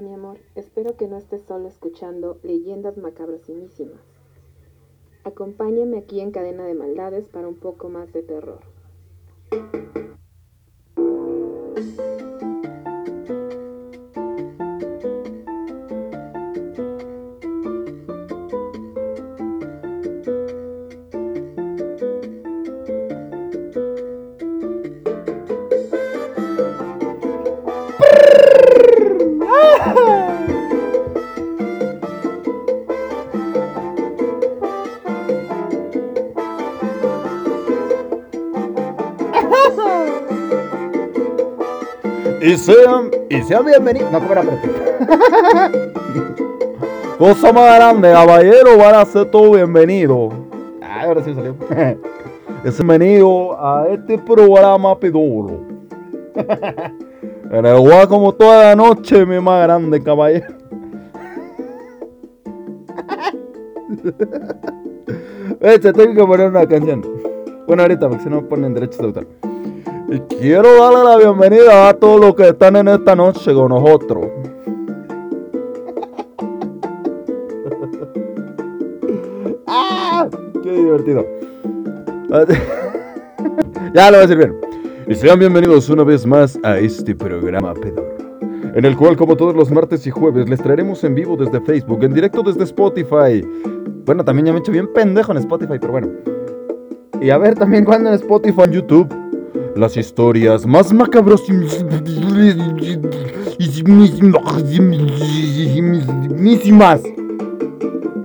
[0.00, 4.00] Mi amor, espero que no estés solo escuchando leyendas macabrosísimas.
[5.22, 8.60] Acompáñame aquí en Cadena de Maldades para un poco más de terror.
[42.52, 44.12] Y sean, y sean bienvenidos.
[44.12, 44.18] No.
[44.18, 44.50] Espérate.
[47.18, 50.34] Cosa más grande, caballero, van a ser todos bienvenidos.
[50.82, 51.56] Ay, ahora sí salió.
[52.62, 55.62] Bienvenido a este programa pedoro.
[57.50, 60.54] En el cual, como toda la noche, mi más grande, caballero.
[65.60, 67.02] Este, tengo que poner una canción.
[67.66, 69.51] Bueno, ahorita, porque si no ponen derechos de autor.
[70.12, 74.26] Y quiero darle la bienvenida a todos los que están en esta noche con nosotros.
[79.66, 80.28] ¡Ah!
[80.62, 81.24] ¡Qué divertido!
[83.94, 84.54] ya lo voy a decir bien.
[85.06, 88.14] Y sean bienvenidos una vez más a este programa pedor.
[88.74, 92.04] En el cual, como todos los martes y jueves, les traeremos en vivo desde Facebook,
[92.04, 93.42] en directo desde Spotify.
[94.04, 96.08] Bueno, también ya me he hecho bien pendejo en Spotify, pero bueno.
[97.18, 99.21] Y a ver también cuando en Spotify, en YouTube
[99.76, 101.42] las historias más macabros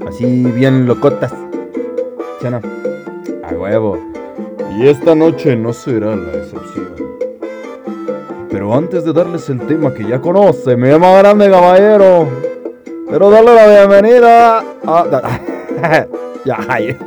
[0.07, 1.33] Así bien locotas.
[2.41, 2.61] ¿Sí o no?
[3.43, 3.97] A huevo.
[4.77, 6.87] Y esta noche no será la excepción.
[8.49, 12.27] Pero antes de darles el tema que ya conoce, mi más grande caballero,
[13.07, 16.19] quiero darle la bienvenida a...
[16.47, 16.57] Ya,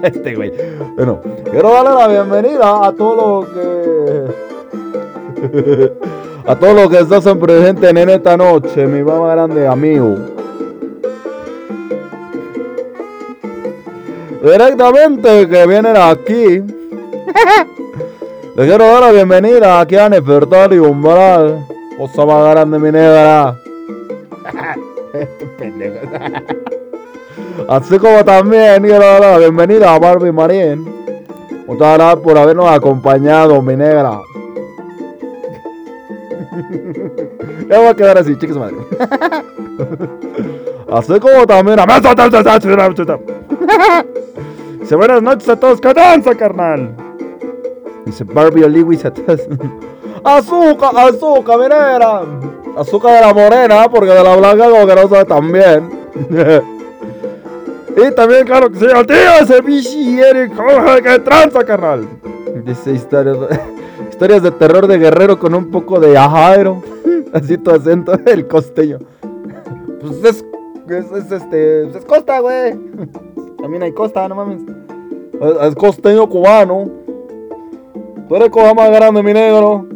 [0.03, 0.53] este güey.
[0.97, 4.27] Bueno, quiero darle la bienvenida a todo lo que.
[6.47, 10.15] a todo lo que estás presente en esta noche, mi mamá grande amigo.
[14.43, 16.63] Directamente que vienen aquí.
[18.57, 21.65] Le quiero dar la bienvenida aquí a Nefertari Umbral.
[21.97, 23.57] Cosa más grande, mi negra.
[25.15, 26.77] este pendejo.
[27.69, 30.85] Así como también bienvenida a Barbie Marín.
[31.67, 34.21] Muchas gracias por habernos acompañado, mi negra.
[37.69, 38.77] ya voy a quedar así, chicos madre.
[40.91, 41.87] Así como también a...
[44.81, 46.97] Dice buenas noches a todos, que danza, carnal.
[48.05, 49.43] Dice Barbie Lewis a todos.
[50.25, 52.23] Azúcar, azúcar, mi negra.
[52.77, 56.80] Azúcar de la morena, porque de la blanca como que no sabe tan bien.
[57.97, 60.53] Y también, claro que sí, al tío ese bichi Eric,
[61.03, 62.07] que tranza, carnal.
[62.65, 63.37] Dice historias,
[64.11, 66.83] historias de terror de guerrero con un poco de ajaero.
[67.33, 68.99] Así tu acento, el costeño.
[70.01, 70.45] Pues es,
[70.89, 72.75] es, este, pues es costa, güey.
[73.61, 74.63] También hay costa, no mames.
[75.63, 76.91] Es, costeño cubano.
[78.29, 79.87] Tú eres cosa más grande, mi negro.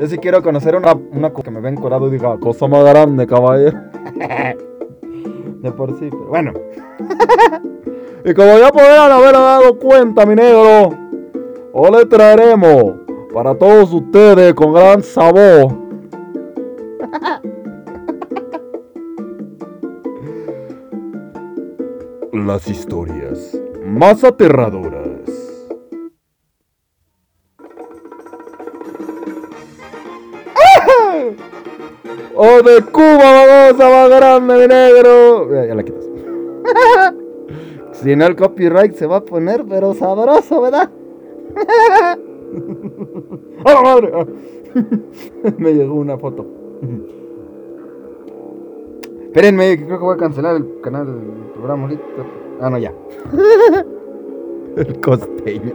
[0.00, 3.26] Yo sí quiero conocer una, una que me ven corado y diga, cosa más grande,
[3.26, 3.78] caballero.
[5.62, 6.52] De por sí, pero bueno.
[8.24, 10.90] y como ya podrán haber dado cuenta, mi negro,
[11.72, 12.94] hoy le traeremos
[13.34, 15.76] para todos ustedes con gran sabor.
[22.32, 25.07] Las historias más aterradoras.
[32.40, 35.52] ¡Oh, de Cuba, babosa más grande, mi negro.
[35.52, 36.08] Ya, ya la quitas.
[37.94, 40.88] si no, el copyright se va a poner, pero sabroso, ¿verdad?
[43.64, 44.12] ¡A la madre!
[45.58, 46.46] Me llegó una foto.
[49.24, 52.04] Espérenme, creo que voy a cancelar el canal del programa ahorita.
[52.60, 52.92] Ah, no, ya.
[54.76, 55.72] el costeño.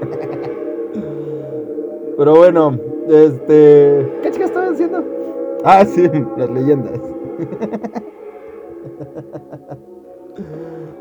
[2.17, 2.79] Pero bueno,
[3.09, 4.09] este.
[4.21, 5.22] ¿Qué chicas estoy haciendo?
[5.63, 6.99] Ah, sí, las leyendas.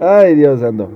[0.00, 0.88] Ay, Dios santo.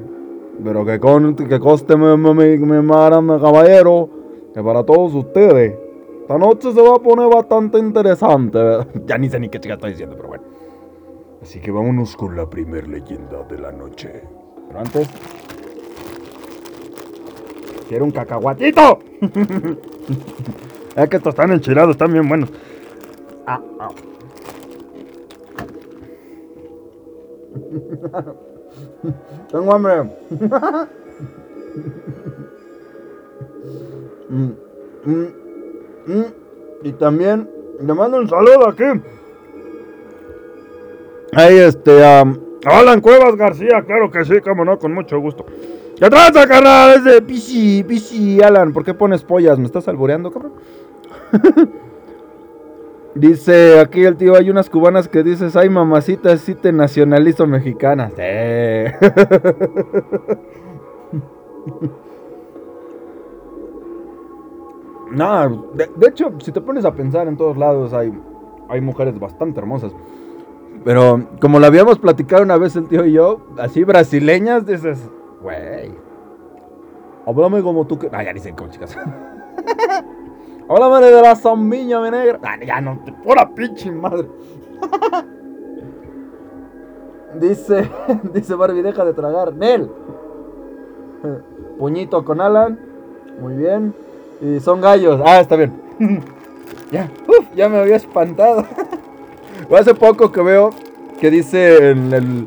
[0.62, 4.08] Pero que, con, que coste mi, mi grande caballero,
[4.54, 5.74] que para todos ustedes,
[6.22, 8.58] esta noche se va a poner bastante interesante.
[9.06, 10.44] Ya ni sé ni qué chica está diciendo, pero bueno.
[11.42, 14.22] Así que vámonos con la primer leyenda de la noche.
[14.68, 15.08] Pero antes...
[17.88, 18.98] Quiero un cacahuatito.
[20.96, 22.50] es que estos están enchilados, están bien buenos.
[23.46, 23.90] Ah, ah.
[29.50, 30.10] Tengo hambre.
[34.28, 34.50] Mm,
[35.04, 35.26] mm,
[36.06, 36.24] mm.
[36.82, 37.48] Y también
[37.80, 38.84] le mando un saludo aquí.
[41.32, 45.46] Ahí este, Alan Cuevas García, claro que sí, como no, con mucho gusto.
[45.96, 46.96] ¿Qué tranza, carnal?
[46.96, 48.72] Es de Pichi, Pichi, Alan.
[48.72, 49.58] ¿Por qué pones pollas?
[49.58, 50.54] ¿Me estás alboreando, cabrón?
[53.16, 58.10] Dice aquí el tío, hay unas cubanas que dices, ay mamacita, sí te nacionalizo mexicana.
[58.10, 58.22] Sí.
[65.12, 68.12] no, de, hecho, si te pones a pensar en todos lados hay,
[68.68, 69.92] hay mujeres bastante hermosas.
[70.84, 74.98] Pero como lo habíamos platicado una vez el tío y yo, así brasileñas, dices,
[75.40, 75.90] güey,
[77.26, 78.10] háblame como tú que...
[78.12, 78.94] Ah, ya dicen como chicas.
[80.68, 82.40] Háblame de la zambiña, mi negra.
[82.42, 84.28] Ah, ya no, pura pinche madre.
[87.40, 87.88] dice,
[88.34, 89.54] dice Barbie, deja de tragar.
[89.54, 89.90] Nel.
[91.78, 92.78] Puñito con Alan.
[93.40, 93.94] Muy bien.
[94.40, 95.20] Y son gallos.
[95.24, 95.72] Ah, está bien.
[96.90, 98.64] ya, uf, ya me había espantado.
[99.70, 100.70] Hace poco que veo
[101.20, 102.46] que dice en el...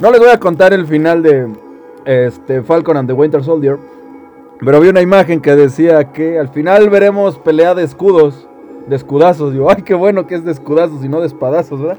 [0.00, 1.48] No les voy a contar el final de
[2.04, 3.78] este, Falcon and the Winter Soldier.
[4.64, 8.46] Pero vi una imagen que decía que al final veremos pelea de escudos,
[8.86, 9.52] de escudazos.
[9.52, 11.98] Digo, ay, qué bueno que es de escudazos y no de espadazos, ¿verdad?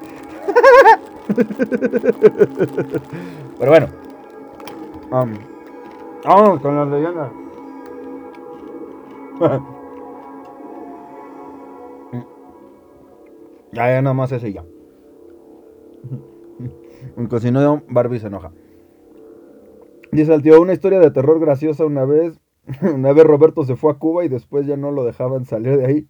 [3.60, 3.88] Pero bueno.
[6.24, 7.31] vamos con las leyendas.
[13.72, 14.63] ya, ya, nada más ese ya.
[17.40, 18.52] Si no, Barbie se enoja.
[20.12, 22.40] Dice el tío, una historia de terror graciosa una vez
[22.81, 25.86] Una vez Roberto se fue a Cuba y después ya no lo dejaban salir de
[25.86, 26.08] ahí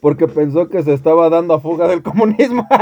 [0.00, 2.66] porque pensó que se estaba dando a fuga del comunismo.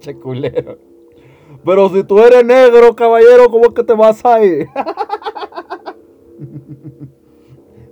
[0.00, 0.78] che culero.
[1.64, 4.58] Pero si tú eres negro, caballero, ¿cómo es que te vas ahí?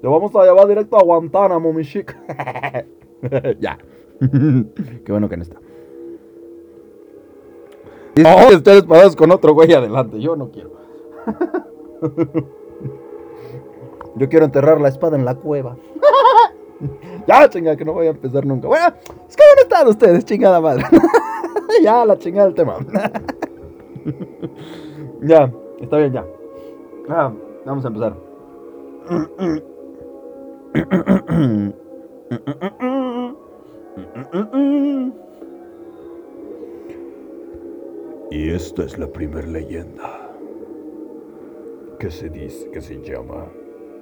[0.00, 2.16] te vamos a llevar directo a Guantánamo, mi chica.
[3.60, 3.78] ya.
[5.04, 5.58] Qué bueno que no está.
[8.16, 8.56] Dice oh.
[8.56, 10.18] ustedes parados con otro güey adelante.
[10.18, 10.70] Yo no quiero.
[14.16, 15.76] Yo quiero enterrar la espada en la cueva.
[17.26, 18.68] ya, chinga, que no voy a empezar nunca.
[18.68, 18.86] Bueno,
[19.28, 20.84] es que no están ustedes, chingada madre.
[21.82, 22.78] ya, la chingada del tema.
[25.20, 26.24] ya, está bien, ya.
[27.10, 27.30] Ah,
[27.66, 28.16] vamos a empezar.
[38.30, 40.30] Y esta es la primera leyenda
[41.98, 43.46] que se dice que se llama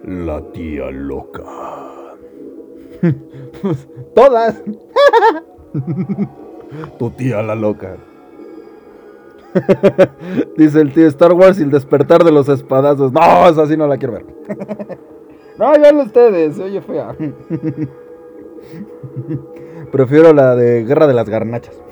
[0.03, 1.45] la tía loca.
[4.15, 4.63] Todas.
[6.99, 7.97] tu tía la loca.
[10.57, 13.13] Dice el tío Star Wars y el despertar de los espadazos.
[13.13, 14.27] No, esa sí no la quiero ver.
[15.59, 17.15] no, veanlo ustedes, oye fea.
[19.93, 21.84] Prefiero la de Guerra de las Garnachas.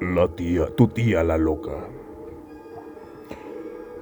[0.00, 1.72] La tía, tu tía la loca.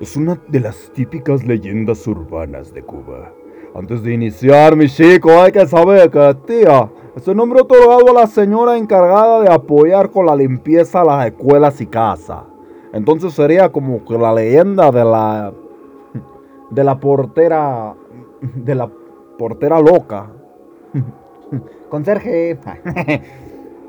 [0.01, 3.33] Es una de las típicas leyendas urbanas de Cuba.
[3.75, 8.21] Antes de iniciar, mi chico, hay que saber que tía es el nombre otorgado a
[8.23, 12.45] la señora encargada de apoyar con la limpieza las escuelas y casa.
[12.95, 15.53] Entonces sería como que la leyenda de la
[16.71, 17.95] de la portera
[18.41, 18.91] de la
[19.39, 20.31] portera loca.
[21.89, 22.51] Conserje.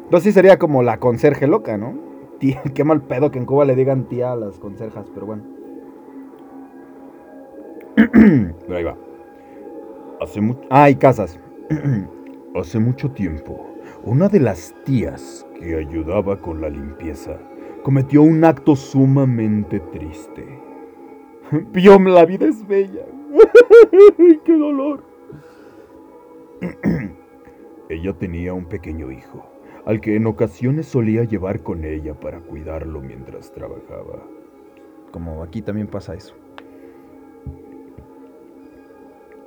[0.03, 1.97] Entonces sí sería como la conserje loca, ¿no?
[2.39, 5.43] Tía, qué mal pedo que en Cuba le digan tía a las conserjas, pero bueno.
[8.69, 8.97] Ahí va.
[10.21, 10.61] Hace mucho...
[10.69, 11.39] Ah, y casas.
[12.55, 13.65] Hace mucho tiempo,
[14.03, 17.39] una de las tías que ayudaba con la limpieza
[17.81, 20.45] cometió un acto sumamente triste.
[21.71, 23.05] Vio, la vida es bella.
[24.45, 25.03] ¡Qué dolor!
[27.89, 29.45] Ella tenía un pequeño hijo,
[29.85, 34.23] al que en ocasiones solía llevar con ella para cuidarlo mientras trabajaba.
[35.11, 36.35] Como aquí también pasa eso.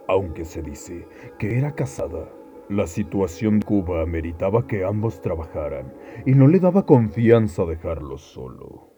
[0.09, 2.29] Aunque se dice que era casada,
[2.69, 5.93] la situación de Cuba ameritaba que ambos trabajaran
[6.25, 8.91] y no le daba confianza dejarlo solo.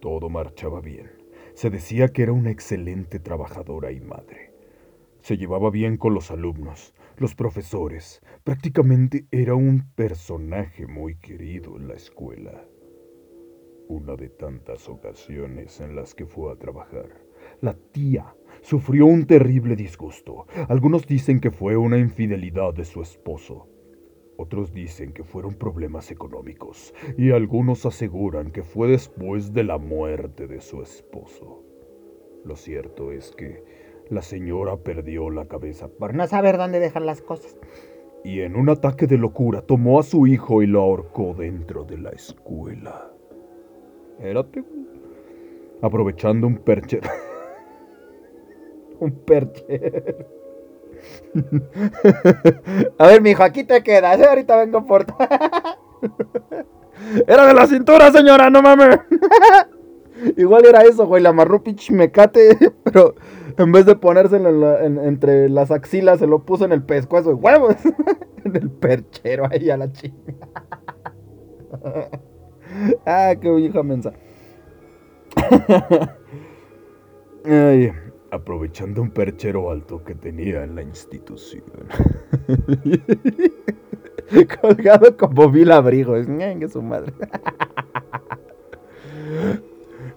[0.00, 1.10] Todo marchaba bien.
[1.54, 4.52] Se decía que era una excelente trabajadora y madre.
[5.20, 8.22] Se llevaba bien con los alumnos, los profesores.
[8.44, 12.66] Prácticamente era un personaje muy querido en la escuela.
[13.88, 17.10] Una de tantas ocasiones en las que fue a trabajar,
[17.60, 20.46] la tía sufrió un terrible disgusto.
[20.68, 23.68] Algunos dicen que fue una infidelidad de su esposo.
[24.38, 30.46] Otros dicen que fueron problemas económicos y algunos aseguran que fue después de la muerte
[30.46, 31.62] de su esposo.
[32.46, 33.62] Lo cierto es que
[34.10, 37.56] la señora perdió la cabeza por no saber dónde dejar las cosas.
[38.24, 41.98] Y en un ataque de locura tomó a su hijo y lo ahorcó dentro de
[41.98, 43.10] la escuela.
[44.18, 44.62] Érate,
[45.82, 47.00] Aprovechando un percher.
[49.00, 50.26] un percher.
[52.98, 54.20] A ver, mijo, aquí te quedas.
[54.20, 54.26] ¿eh?
[54.26, 55.06] Ahorita vengo por.
[57.26, 58.98] era de la cintura, señora, no mames.
[60.36, 61.22] Igual era eso, güey.
[61.22, 63.14] Le amarró pinche mecate, pero
[63.56, 67.76] en vez de ponérselo entre las axilas, se lo puso en el pescuezo de huevos.
[68.44, 70.34] en el perchero ahí a la chinga.
[73.06, 74.12] ah, qué hija mensa.
[77.44, 77.92] Ay
[78.30, 81.64] aprovechando un perchero alto que tenía en la institución.
[84.60, 87.12] Colgado como vil abrigo, es su madre.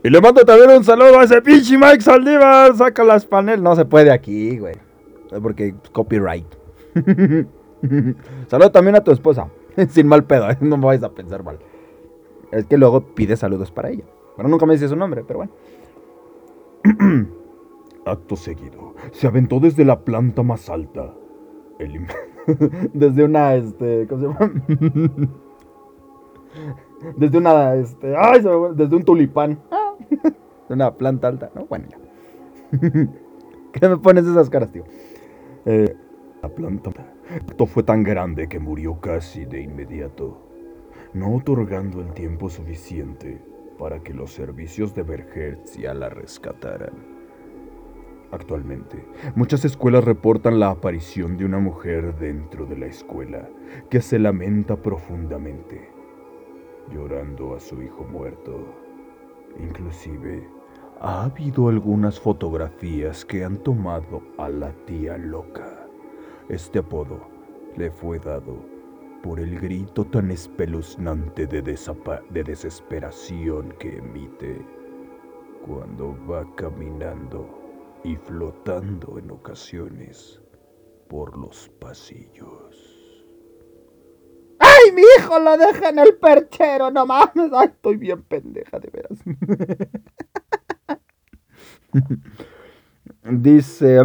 [0.04, 3.64] Y le mando también un saludo a ese pinche Mike Saldívar, saca las panel.
[3.64, 4.76] No se puede aquí, güey.
[5.42, 6.46] Porque copyright.
[8.48, 9.50] Saludo también a tu esposa.
[9.90, 10.58] Sin mal pedo, ¿eh?
[10.62, 11.60] no me vayas a pensar mal.
[12.52, 14.04] Es que luego pide saludos para ella.
[14.36, 15.54] Bueno, nunca me dice su nombre, pero bueno.
[18.06, 21.14] Acto seguido, se aventó desde la planta más alta.
[22.94, 24.64] desde una, este, ¿cómo se llama?
[27.18, 28.42] desde una, este, ay,
[28.76, 29.60] desde un tulipán.
[30.70, 31.66] una planta alta, ¿no?
[31.66, 31.98] Bueno, ya.
[33.74, 34.84] ¿Qué me pones esas caras, tío?
[35.66, 35.96] Eh,
[36.42, 36.92] la planta
[37.48, 40.38] Esto fue tan grande que murió casi de inmediato,
[41.14, 43.42] no otorgando el tiempo suficiente
[43.80, 46.94] para que los servicios de ya la rescataran.
[48.32, 49.06] Actualmente,
[49.36, 53.48] muchas escuelas reportan la aparición de una mujer dentro de la escuela
[53.90, 55.90] que se lamenta profundamente,
[56.92, 58.83] llorando a su hijo muerto.
[59.60, 60.48] Inclusive,
[61.00, 65.88] ha habido algunas fotografías que han tomado a la tía loca.
[66.50, 67.20] Este apodo
[67.76, 68.58] le fue dado
[69.22, 74.66] por el grito tan espeluznante de, de desesperación que emite
[75.66, 77.48] cuando va caminando
[78.04, 80.42] y flotando en ocasiones
[81.08, 82.83] por los pasillos.
[84.84, 86.92] ¡Ay, mi hijo lo deja en el perchero!
[86.92, 87.52] ¡No mames!
[87.54, 89.20] ¡Ay, estoy bien pendeja, de veras!
[93.24, 94.02] dice...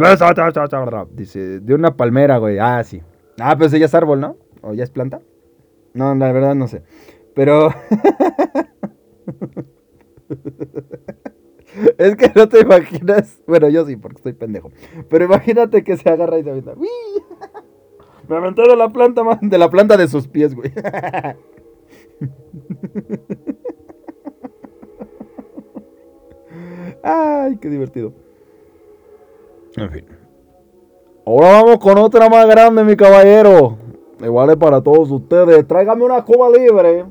[1.11, 2.59] Dice, de una palmera, güey.
[2.59, 3.01] Ah, sí.
[3.39, 4.37] Ah, pues ya es árbol, ¿no?
[4.61, 5.21] ¿O ya es planta?
[5.93, 6.83] No, la verdad no sé.
[7.35, 7.69] Pero...
[11.97, 13.39] Es que no te imaginas.
[13.45, 14.71] Bueno, yo sí, porque estoy pendejo.
[15.09, 16.73] Pero imagínate que se agarra y se avienta.
[18.29, 20.71] Me aventé de la planta, de la planta de sus pies, güey.
[27.03, 28.13] Ay, qué divertido.
[29.77, 30.05] En fin.
[31.25, 33.79] Ahora vamos con otra más grande, mi caballero.
[34.21, 35.67] Igual es para todos ustedes.
[35.67, 37.05] Tráigame una cuba libre.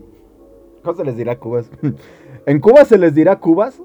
[0.84, 1.68] ¿Cómo se les dirá cubas?
[2.46, 3.82] ¿En Cuba se les dirá cubas?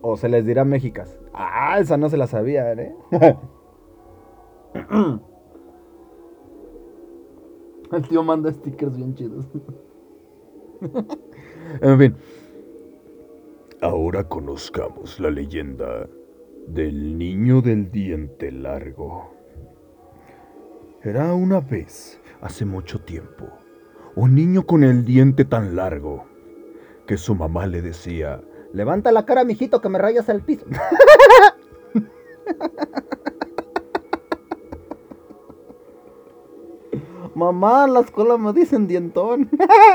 [0.00, 1.18] ¿O se les dirá Méxicas?
[1.34, 2.94] Ah, esa no se la sabía, ¿eh?
[7.92, 9.46] El tío manda stickers bien chidos.
[11.80, 12.16] en fin.
[13.80, 16.08] Ahora conozcamos la leyenda
[16.66, 19.30] del niño del diente largo.
[21.02, 23.46] Era una vez, hace mucho tiempo,
[24.16, 26.24] un niño con el diente tan largo
[27.06, 30.66] que su mamá le decía, Levanta la cara, mijito, que me rayas el piso.
[37.36, 39.50] Mamá, en la escuela me dicen dientón.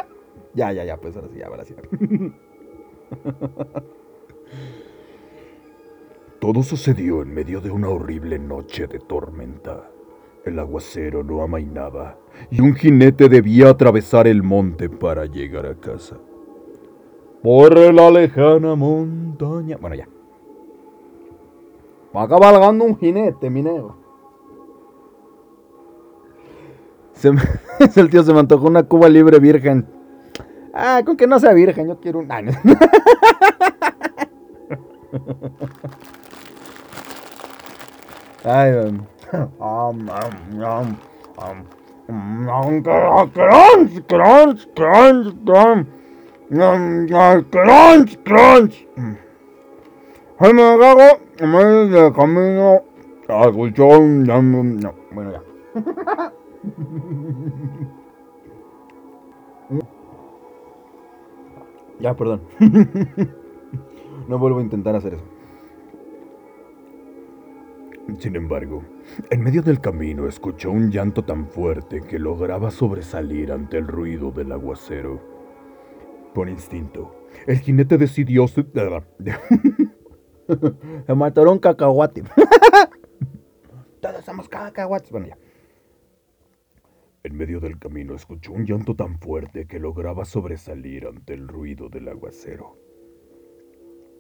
[0.54, 1.74] ya, ya, ya, pues ahora sí, ya, ahora sí.
[6.40, 9.90] Todo sucedió en medio de una horrible noche de tormenta.
[10.46, 12.20] El aguacero no amainaba
[12.52, 16.20] y un jinete debía atravesar el monte para llegar a casa
[17.42, 19.78] por la lejana montaña.
[19.78, 20.08] Bueno, ya.
[22.16, 24.01] Va cabalgando un jinete, mi negro.
[27.22, 27.30] Se
[28.00, 29.86] el tío se me antojó una cuba libre virgen.
[30.74, 32.32] Ah, con que no sea virgen, yo quiero un.
[32.32, 32.52] año.
[38.44, 39.06] Ay, um,
[39.60, 40.10] um,
[42.82, 45.88] crunch, crunch, crunch, crunch.
[47.52, 48.88] Crunch, crunch.
[50.40, 52.82] Ay, me del camino
[53.48, 54.24] escuchó un...
[54.24, 56.34] No, bueno, ya.
[62.00, 62.42] Ya, perdón.
[64.28, 65.24] no vuelvo a intentar hacer eso.
[68.18, 68.84] Sin embargo,
[69.30, 74.32] en medio del camino escuchó un llanto tan fuerte que lograba sobresalir ante el ruido
[74.32, 75.22] del aguacero.
[76.34, 78.48] Por instinto, el jinete decidió...
[78.48, 78.66] Se
[81.16, 82.24] mataron cacahuate.
[84.02, 85.12] Todos somos cacahuates.
[85.12, 85.38] Bueno, ya.
[87.24, 91.88] En medio del camino escuchó un llanto tan fuerte que lograba sobresalir ante el ruido
[91.88, 92.80] del aguacero.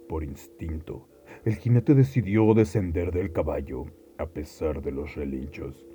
[0.07, 1.07] Por instinto,
[1.43, 3.85] el jinete decidió descender del caballo
[4.19, 5.87] a pesar de los relinchos.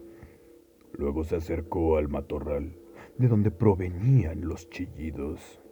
[0.95, 2.77] Luego se acercó al matorral,
[3.19, 5.63] de donde provenían los chillidos.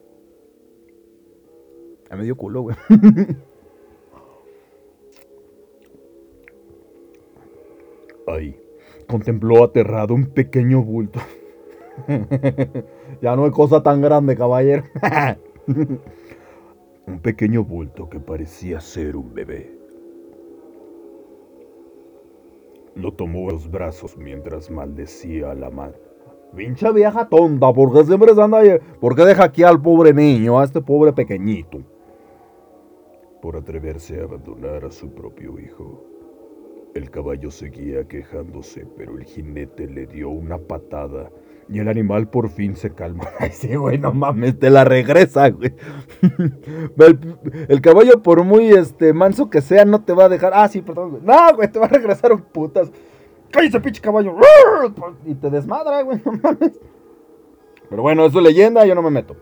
[2.10, 2.76] A medio culo, güey.
[8.28, 8.63] Ahí,
[9.06, 11.20] contempló aterrado un pequeño bulto.
[13.22, 14.84] ya no es cosa tan grande, caballero.
[17.06, 19.78] un pequeño bulto que parecía ser un bebé.
[22.94, 26.00] Lo tomó en los brazos mientras maldecía a la madre.
[26.54, 28.78] Pincha vieja tonta, porque siempre anda ahí?
[29.00, 31.78] ¿Por qué deja aquí al pobre niño, a este pobre pequeñito?
[33.42, 36.13] Por atreverse a abandonar a su propio hijo.
[36.94, 41.28] El caballo seguía quejándose, pero el jinete le dio una patada
[41.68, 43.24] y el animal por fin se calmó.
[43.40, 45.74] Ay, sí, güey, no mames, te la regresa, güey.
[47.68, 50.52] El, caballo, por muy este manso que sea, no te va a dejar.
[50.54, 51.20] Ah, sí, perdón.
[51.24, 52.92] No, güey, te va a regresar un putas.
[53.50, 54.36] ¡Cállate, pinche caballo!
[55.24, 56.78] Y te desmadra, güey, no mames.
[57.90, 59.36] Pero bueno, eso es leyenda, yo no me meto.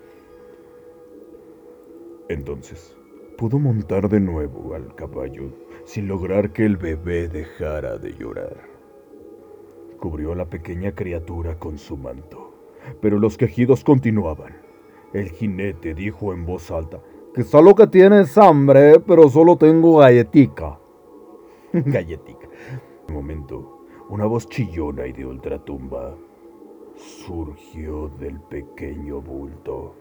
[2.28, 2.96] Entonces,
[3.36, 5.52] pudo montar de nuevo al caballo
[5.84, 8.56] sin lograr que el bebé dejara de llorar.
[9.98, 12.54] Cubrió a la pequeña criatura con su manto,
[13.00, 14.56] pero los quejidos continuaban.
[15.12, 17.00] El jinete dijo en voz alta,
[17.34, 20.78] Quizá lo que tienes hambre, pero solo tengo galletica.
[21.72, 22.46] galletica.
[23.08, 26.14] Un momento, una voz chillona y de ultratumba
[26.94, 29.94] surgió del pequeño bulto.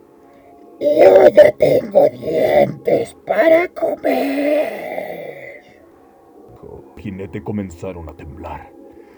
[0.82, 5.11] Yo ya tengo dientes para comer
[7.02, 8.72] jinete comenzaron a temblar.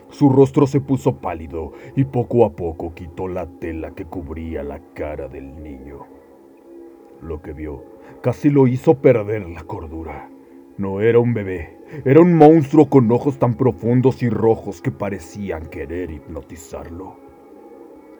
[0.10, 4.80] Su rostro se puso pálido y poco a poco quitó la tela que cubría la
[4.94, 6.06] cara del niño.
[7.22, 7.84] Lo que vio
[8.22, 10.30] casi lo hizo perder la cordura.
[10.78, 15.68] No era un bebé, era un monstruo con ojos tan profundos y rojos que parecían
[15.68, 17.18] querer hipnotizarlo.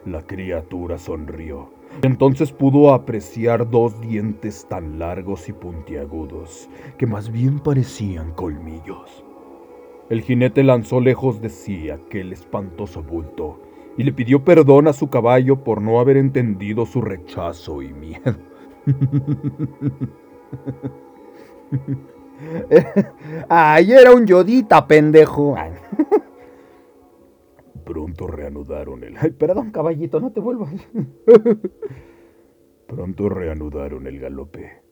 [0.04, 1.70] La criatura sonrió.
[2.02, 9.23] Entonces pudo apreciar dos dientes tan largos y puntiagudos que más bien parecían colmillos.
[10.10, 13.60] El jinete lanzó lejos de sí aquel espantoso bulto
[13.96, 18.36] y le pidió perdón a su caballo por no haber entendido su rechazo y miedo.
[23.48, 25.56] Ay, era un yodita, pendejo.
[27.84, 29.16] Pronto reanudaron el...
[29.18, 30.74] Ay, perdón, caballito, no te vuelvas.
[32.86, 34.82] Pronto reanudaron el galope.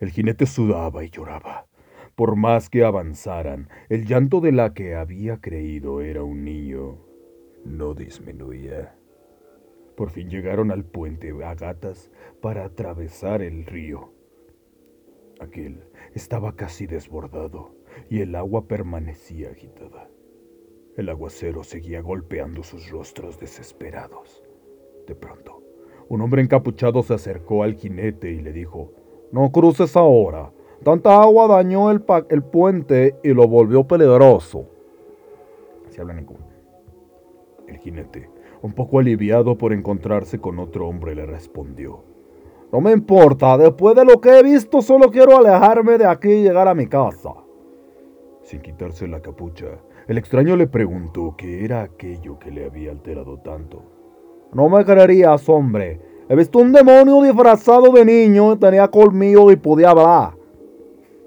[0.00, 1.67] El jinete sudaba y lloraba.
[2.18, 6.98] Por más que avanzaran, el llanto de la que había creído era un niño
[7.64, 8.98] no disminuía.
[9.96, 12.10] Por fin llegaron al puente a gatas
[12.42, 14.12] para atravesar el río.
[15.38, 17.76] Aquel estaba casi desbordado
[18.10, 20.10] y el agua permanecía agitada.
[20.96, 24.42] El aguacero seguía golpeando sus rostros desesperados.
[25.06, 25.62] De pronto,
[26.08, 28.92] un hombre encapuchado se acercó al jinete y le dijo,
[29.30, 30.50] No cruces ahora,
[30.84, 34.66] Tanta agua dañó el, el puente y lo volvió peligroso.
[35.90, 36.28] Se hablan en
[37.66, 38.30] El jinete,
[38.62, 42.04] un poco aliviado por encontrarse con otro hombre, le respondió.
[42.72, 46.42] No me importa, después de lo que he visto solo quiero alejarme de aquí y
[46.42, 47.34] llegar a mi casa.
[48.42, 49.66] Sin quitarse la capucha,
[50.06, 53.82] el extraño le preguntó qué era aquello que le había alterado tanto.
[54.52, 56.00] No me creerías, hombre.
[56.28, 60.37] He visto un demonio disfrazado de niño, tenía colmillo y podía hablar.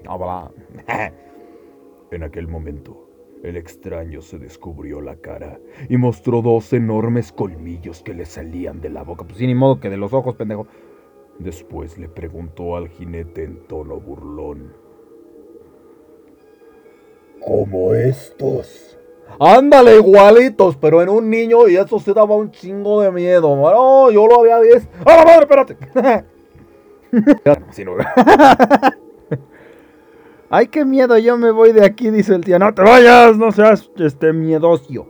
[2.10, 3.08] en aquel momento,
[3.42, 8.90] el extraño se descubrió la cara y mostró dos enormes colmillos que le salían de
[8.90, 9.24] la boca.
[9.24, 10.66] Pues sin ni modo que de los ojos, pendejo.
[11.38, 14.74] Después le preguntó al jinete en tono burlón.
[17.40, 18.96] ¿Como estos?
[19.40, 23.56] Ándale, igualitos, pero en un niño y eso se daba un chingo de miedo.
[23.56, 24.88] No, yo lo había visto.
[25.04, 25.76] ¡Ah, la madre, espérate!
[30.54, 32.58] Ay, qué miedo, yo me voy de aquí, dice el tío.
[32.58, 35.06] No te vayas, no seas este miedosio.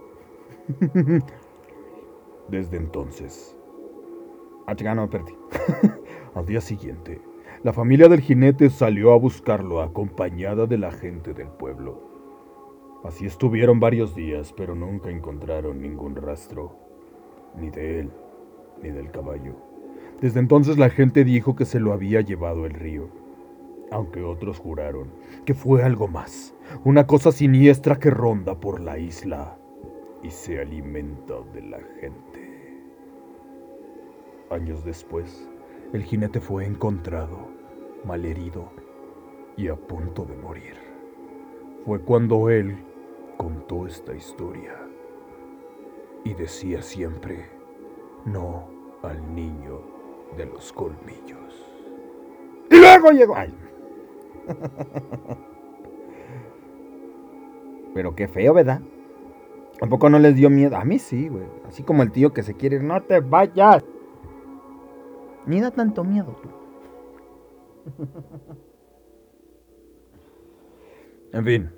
[2.49, 3.57] Desde entonces.
[4.69, 5.35] Ah, no, perdí.
[6.37, 7.21] Al día siguiente,
[7.65, 11.99] la familia del jinete salió a buscarlo acompañada de la gente del pueblo.
[13.03, 16.77] Así estuvieron varios días, pero nunca encontraron ningún rastro,
[17.59, 18.11] ni de él,
[18.81, 19.57] ni del caballo.
[20.21, 23.09] Desde entonces la gente dijo que se lo había llevado el río,
[23.91, 29.57] aunque otros juraron que fue algo más, una cosa siniestra que ronda por la isla
[30.23, 32.83] y se alimenta de la gente.
[34.51, 35.49] Años después,
[35.93, 37.49] el jinete fue encontrado,
[38.05, 38.71] malherido
[39.57, 40.77] y a punto de morir.
[41.85, 42.77] Fue cuando él
[43.37, 44.77] contó esta historia
[46.25, 47.49] y decía siempre
[48.25, 48.69] no
[49.03, 49.81] al niño
[50.37, 51.69] de los colmillos.
[52.71, 53.35] Y luego llegó.
[53.35, 53.53] Ay.
[57.95, 58.81] Pero qué feo, ¿verdad?
[59.79, 60.77] Tampoco no les dio miedo.
[60.77, 61.47] A mí sí, güey.
[61.67, 63.85] Así como el tío que se quiere ir, no te vayas.
[65.47, 66.49] Ni da tanto miedo tú.
[71.33, 71.71] En fin.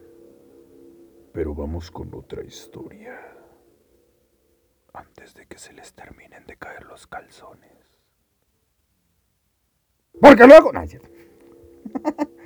[1.33, 3.17] Pero vamos con otra historia.
[4.93, 8.01] Antes de que se les terminen de caer los calzones.
[10.21, 10.73] Porque luego.
[10.73, 11.09] No, es cierto.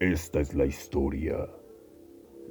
[0.00, 1.48] Esta es la historia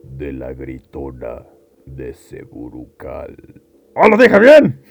[0.04, 1.46] de la gritona
[1.86, 3.62] de Seburucal.
[3.96, 4.82] ¡Oh, lo dije bien!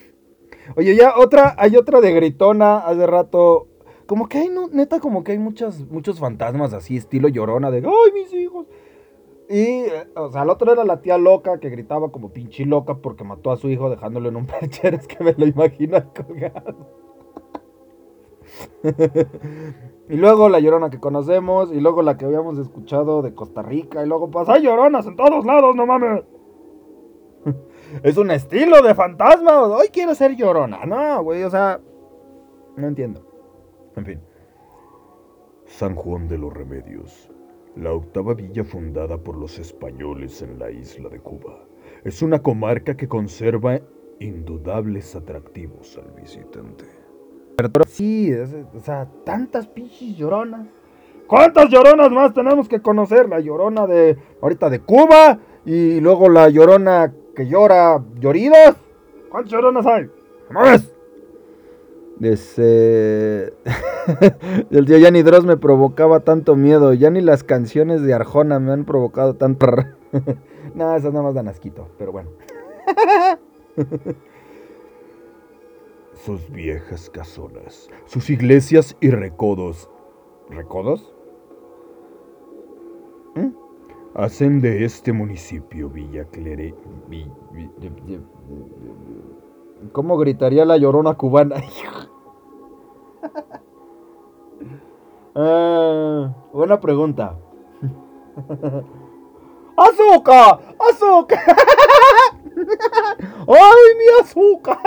[0.74, 3.68] Oye, ya otra, hay otra de gritona hace rato.
[4.06, 7.78] Como que hay, no, neta, como que hay muchas, muchos fantasmas así, estilo llorona, de
[7.78, 8.66] ¡ay, mis hijos!
[9.50, 12.96] Y, eh, o sea, el otro era la tía loca que gritaba como pinche loca
[12.96, 14.96] porque mató a su hijo dejándolo en un perchero.
[14.96, 17.05] Es que me lo imagino colgado.
[20.08, 24.04] y luego la llorona que conocemos, y luego la que habíamos escuchado de Costa Rica,
[24.04, 26.24] y luego pues hay lloronas en todos lados, no mames.
[28.02, 29.62] es un estilo de fantasma.
[29.62, 30.84] Hoy quiero ser llorona.
[30.86, 31.80] No, güey, o sea,
[32.76, 33.24] no entiendo.
[33.96, 34.20] En fin.
[35.66, 37.30] San Juan de los Remedios,
[37.74, 41.58] la octava villa fundada por los españoles en la isla de Cuba.
[42.04, 43.80] Es una comarca que conserva
[44.20, 46.84] indudables atractivos al visitante.
[47.88, 50.66] Sí, o sea, tantas pinches lloronas.
[51.26, 53.28] ¿Cuántas lloronas más tenemos que conocer?
[53.28, 58.76] La llorona de ahorita de Cuba y luego la llorona que llora lloridos.
[59.30, 60.10] ¿Cuántas lloronas hay?
[60.50, 60.94] ¡Mames!
[62.20, 63.54] Ese...
[64.70, 66.92] El tío Yanni Dross me provocaba tanto miedo.
[66.92, 69.66] Ya ni las canciones de Arjona me han provocado tanto.
[70.74, 72.30] no, esas nada más dan asquito, pero bueno.
[76.24, 79.88] Sus viejas casonas, sus iglesias y recodos.
[80.50, 81.12] ¿Recodos?
[84.16, 86.74] hacen de este municipio Villa Clere...
[89.92, 91.56] ¿Cómo gritaría la llorona cubana?
[95.34, 97.36] Ah, buena pregunta.
[99.76, 100.60] ¡Azúcar!
[100.78, 101.44] ¡Azúcar!
[103.46, 104.78] ¡Ay, mi azúcar!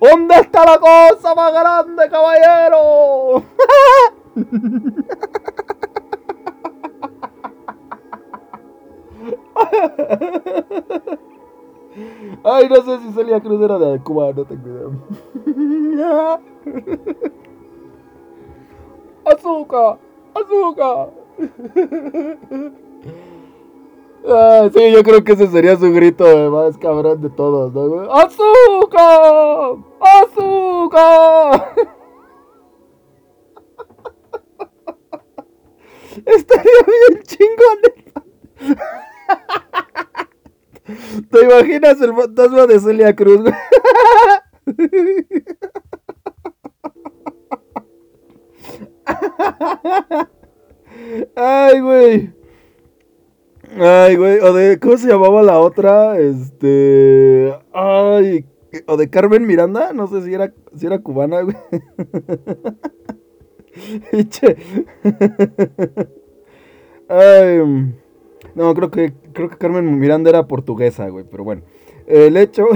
[0.00, 3.42] ¿Dónde está la cosa más grande, caballero?
[12.44, 14.68] Ay, no sé si Celia Cruz era de Cuba, no tengo
[15.46, 16.40] idea.
[19.24, 19.98] ¡Azúcar!
[20.34, 21.10] ¡Azúcar!
[24.26, 28.12] Ah, sí, yo creo que ese sería su grito de más cabrón de todos, ¿no?
[28.12, 29.76] ¡Azúcar!
[30.00, 31.74] ¡Azúcar!
[36.26, 37.78] Estaría bien chingón.
[41.30, 43.40] ¿Te imaginas el fantasma de Celia Cruz?
[44.66, 45.26] güey?
[51.36, 52.32] Ay, güey.
[53.78, 54.38] Ay, güey.
[54.40, 54.47] O
[54.80, 56.18] ¿Cómo se llamaba la otra?
[56.18, 57.54] Este.
[57.72, 58.46] Ay.
[58.86, 59.92] O de Carmen Miranda.
[59.92, 61.56] No sé si era, si era cubana, güey.
[67.08, 67.58] Ay.
[67.58, 67.94] mm,
[68.54, 71.24] No, creo que, creo que Carmen Miranda era portuguesa, güey.
[71.30, 71.62] Pero bueno.
[72.06, 72.66] El hecho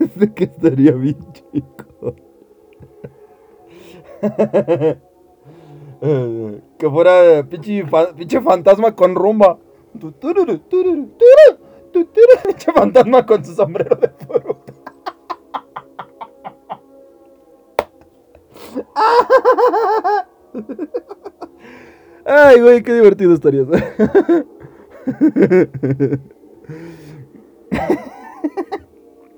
[0.00, 2.14] es de que estaría bien chico.
[6.06, 7.82] Eh, que fuera pinche,
[8.14, 9.58] pinche fantasma con rumba.
[12.44, 14.72] Pinche fantasma con su sombrero de fruta.
[22.26, 23.64] Ay, güey, qué divertido estaría.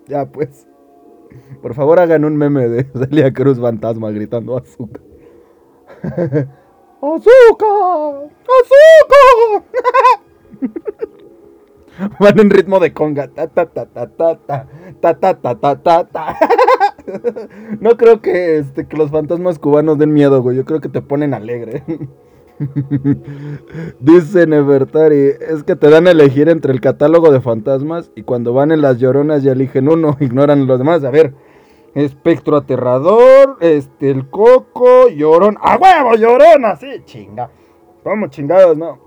[0.06, 0.66] ya, pues.
[1.60, 5.02] Por favor, hagan un meme de Celia Cruz Fantasma gritando azúcar.
[7.02, 8.30] ¡Azúcar!
[8.42, 9.64] ¡Azúcar!
[12.20, 13.28] Van en ritmo de conga.
[13.28, 14.66] Ta, ta, ta, ta, ta, ta,
[15.00, 16.36] ta, ta, ta, ta, ta.
[17.80, 20.56] No creo que, este, los fantasmas cubanos den miedo, güey.
[20.56, 21.84] Yo creo que te ponen alegre.
[24.00, 28.54] Dice Nevertari, es que te dan a elegir entre el catálogo de fantasmas y cuando
[28.54, 31.04] van en las lloronas ya eligen uno, ignoran los demás.
[31.04, 31.34] A ver,
[31.94, 35.56] espectro aterrador, este, el coco, llorón.
[35.60, 36.76] ¡A huevo, llorona!
[36.76, 37.50] Sí, chinga.
[38.04, 39.05] Vamos, chingados, ¿no?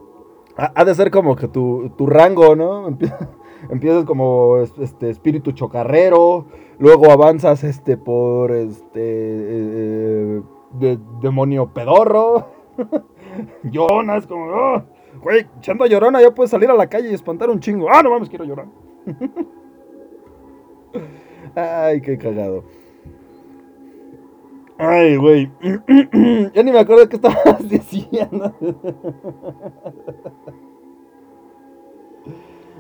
[0.76, 2.90] Ha, de ser como que tu, tu rango, ¿no?
[2.90, 3.16] Empie-
[3.70, 6.46] Empiezas como este espíritu chocarrero,
[6.80, 10.42] luego avanzas este por este eh,
[10.74, 12.48] de- demonio pedorro.
[13.64, 14.84] Llorona es como, "Oh,
[15.22, 17.88] güey, echando llorona ya puedes salir a la calle y espantar un chingo.
[17.90, 18.68] Ah, no mames, quiero llorar.
[21.56, 22.64] Ay, qué cagado.
[24.80, 25.52] Ay, güey.
[26.54, 28.54] ya ni me acuerdo qué estabas diciendo.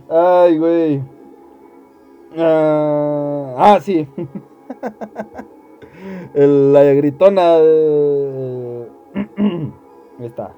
[0.09, 1.03] Ay, güey.
[2.38, 4.07] Ah, ah, sí.
[6.33, 7.57] La gritona.
[7.59, 8.88] eh,
[10.19, 10.53] está.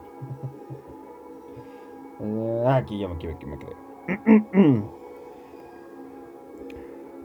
[2.66, 3.34] Ah, aquí ya me quedé.
[3.34, 4.84] Aquí me quedé.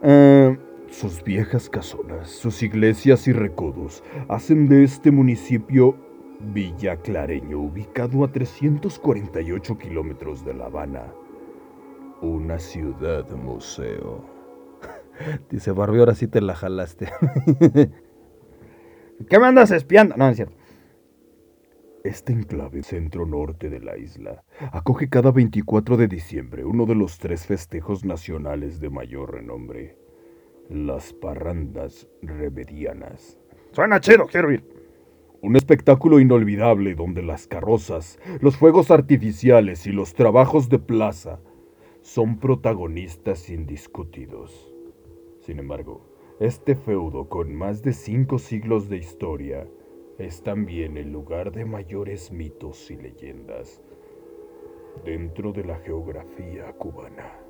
[0.03, 0.59] Eh,
[0.97, 5.95] sus viejas casonas, sus iglesias y recodos hacen de este municipio
[6.41, 11.13] Villa Clareño, ubicado a 348 kilómetros de La Habana,
[12.23, 14.25] una ciudad museo.
[15.51, 17.13] Dice Barbie, ahora sí te la jalaste.
[19.29, 20.17] ¿Qué me andas espiando?
[20.17, 20.57] No, no es cierto.
[22.05, 27.45] Este enclave centro-norte de la isla acoge cada 24 de diciembre uno de los tres
[27.45, 30.06] festejos nacionales de mayor renombre,
[30.69, 33.39] las parrandas remedianas.
[33.73, 34.65] Suena chido, quiero ir.
[35.43, 41.41] Un espectáculo inolvidable donde las carrozas, los fuegos artificiales y los trabajos de plaza
[42.03, 44.73] son protagonistas indiscutidos.
[45.41, 46.01] Sin embargo,
[46.41, 49.67] este feudo con más de cinco siglos de historia
[50.19, 53.83] es también el lugar de mayores mitos y leyendas
[55.05, 57.46] dentro de la geografía cubana.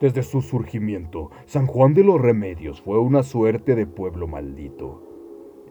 [0.00, 5.02] Desde su surgimiento, San Juan de los Remedios fue una suerte de pueblo maldito,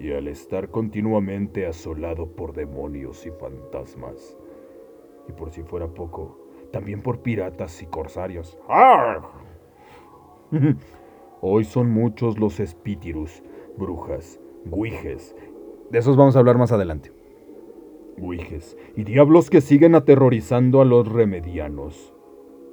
[0.01, 4.37] y al estar continuamente asolado por demonios y fantasmas,
[5.29, 6.37] y por si fuera poco,
[6.73, 8.57] también por piratas y corsarios.
[8.67, 9.21] ¡Arr!
[11.41, 13.41] Hoy son muchos los espíritus,
[13.77, 15.37] brujas, guijes,
[15.89, 17.13] De esos vamos a hablar más adelante.
[18.17, 22.13] Guijes y diablos que siguen aterrorizando a los remedianos,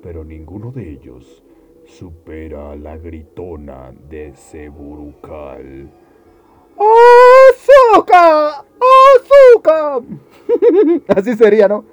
[0.03, 1.44] pero ninguno de ellos
[1.87, 5.91] supera a la gritona de Ceburucal.
[7.95, 8.65] ¡Azúcar!
[9.15, 10.03] ¡Azúcar!
[11.17, 11.85] Así sería, ¿no?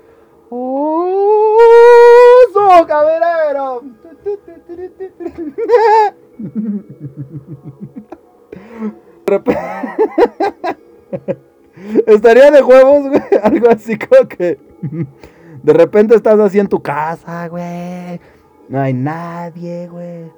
[2.49, 3.84] ¡Azúcar, verero!
[12.06, 13.21] Estaría de huevos, güey.
[13.41, 14.60] Algo así como que.
[15.63, 18.19] De repente estás así en tu casa, güey.
[18.72, 20.32] No hay nadie, güey.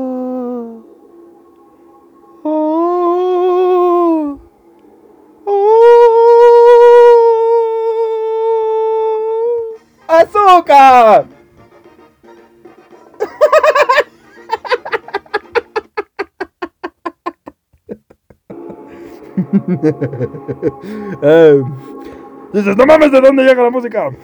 [2.45, 4.39] Oh.
[5.45, 5.89] Oh.
[10.07, 11.27] ¡Azúcar!
[21.23, 21.63] Eh,
[22.59, 24.11] dices, no mames, ¿de dónde llega la música?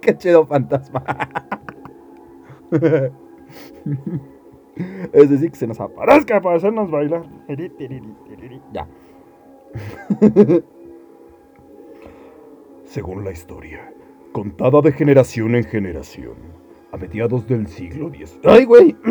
[0.00, 1.04] Qué chido fantasma.
[5.12, 7.24] Es decir, que se nos aparezca para hacernos bailar.
[8.72, 8.86] Ya.
[12.84, 13.92] Según la historia,
[14.32, 16.34] contada de generación en generación,
[16.92, 18.38] a mediados del siglo X.
[18.44, 18.96] ¡Ay, güey!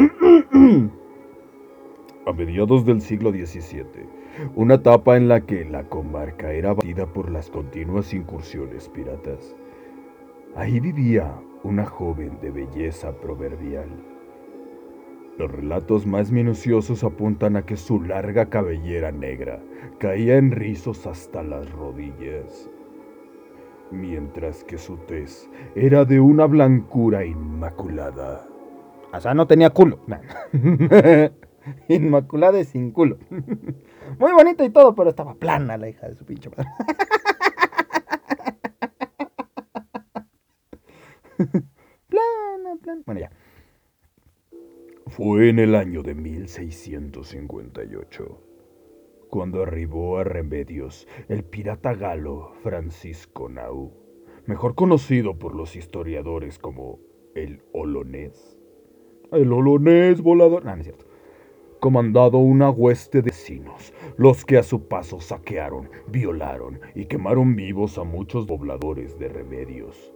[2.27, 3.85] A mediados del siglo XVII,
[4.55, 9.55] una etapa en la que la comarca era batida por las continuas incursiones piratas.
[10.55, 13.89] Ahí vivía una joven de belleza proverbial.
[15.37, 19.61] Los relatos más minuciosos apuntan a que su larga cabellera negra
[19.99, 22.69] caía en rizos hasta las rodillas,
[23.91, 28.47] mientras que su tez era de una blancura inmaculada.
[29.11, 29.99] O sea, no tenía culo.
[31.89, 33.17] Inmaculada y sin culo.
[34.19, 36.65] Muy bonita y todo, pero estaba plana la hija de su pinche madre.
[42.07, 43.01] plana, plana.
[43.05, 43.29] Bueno, ya.
[45.07, 48.41] Fue en el año de 1658
[49.29, 53.91] cuando arribó a Remedios el pirata galo Francisco Nau,
[54.45, 56.99] mejor conocido por los historiadores como
[57.35, 58.57] el Olonés.
[59.31, 60.63] El Olonés volador.
[60.63, 61.05] No, no es cierto.
[61.85, 67.99] Comandado una hueste de vecinos, los que a su paso saquearon, violaron y quemaron vivos
[67.99, 70.11] a muchos pobladores de Remedios.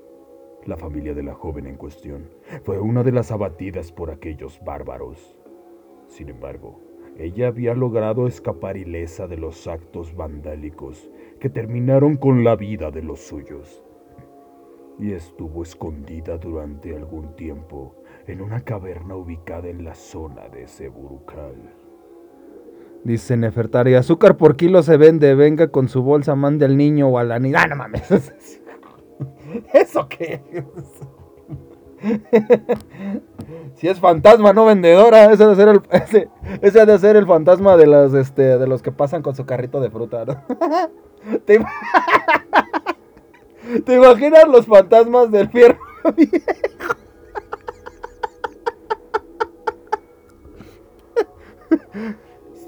[0.66, 2.28] La familia de la joven en cuestión
[2.64, 5.38] fue una de las abatidas por aquellos bárbaros.
[6.08, 6.82] Sin embargo,
[7.20, 11.08] ella había logrado escapar ilesa de los actos vandálicos
[11.40, 13.84] que terminaron con la vida de los suyos.
[14.98, 17.99] Y estuvo escondida durante algún tiempo
[18.32, 21.56] en una caverna ubicada en la zona de Seburucal.
[23.04, 27.18] Dice Nefertari, azúcar por kilo se vende, venga con su bolsa, mande al niño o
[27.18, 27.62] a la niña.
[27.64, 28.12] Ah, no mames.
[29.74, 30.44] ¿Eso qué
[33.76, 35.82] si es fantasma, no vendedora, ese de ser el,
[36.62, 39.82] ese, de ser el fantasma de los, este, de los que pasan con su carrito
[39.82, 40.42] de fruta, ¿no?
[41.46, 41.60] ¿Te,
[43.86, 45.80] ¿Te imaginas los fantasmas del fierro
[46.16, 46.99] viejo?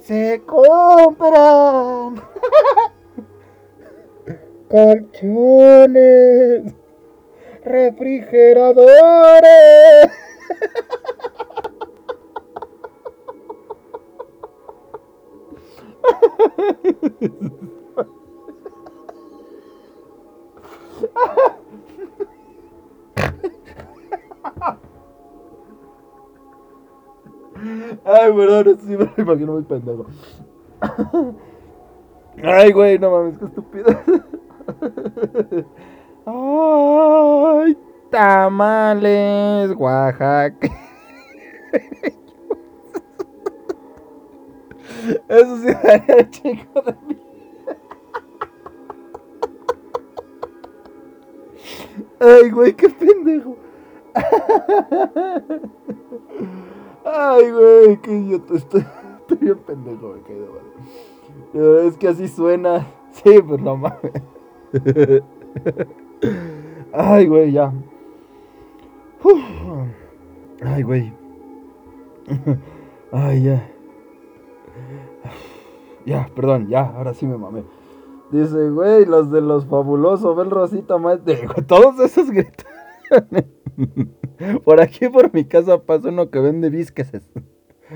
[0.03, 2.21] Se compran
[4.69, 6.73] colchones
[7.63, 10.11] refrigeradores.
[28.05, 30.05] Ay, perdón, sí me lo imagino muy pendejo.
[32.43, 33.85] Ay, güey, no mames, qué estúpido.
[36.25, 37.77] Ay,
[38.09, 40.69] tamales, Oaxaca.
[45.27, 47.17] Eso sí daría chico de mí.
[52.19, 53.57] Ay, güey, qué pendejo.
[57.05, 58.55] Ay, güey, qué idiota.
[58.55, 58.85] Estoy,
[59.21, 60.47] estoy bien pendejo, me caído,
[61.53, 61.87] vale.
[61.87, 62.87] Es que así suena.
[63.11, 63.99] Sí, pues no mames.
[66.93, 67.73] Ay, güey, ya.
[70.63, 71.13] Ay, güey.
[73.11, 73.69] Ay, ya.
[76.05, 77.65] Ya, perdón, ya, ahora sí me mamé.
[78.31, 81.19] Dice, güey, los de los fabulosos, ven Rosita más.
[81.67, 82.65] Todos esos gritos.
[84.63, 87.23] por aquí, por mi casa, pasa uno que vende bisqueses.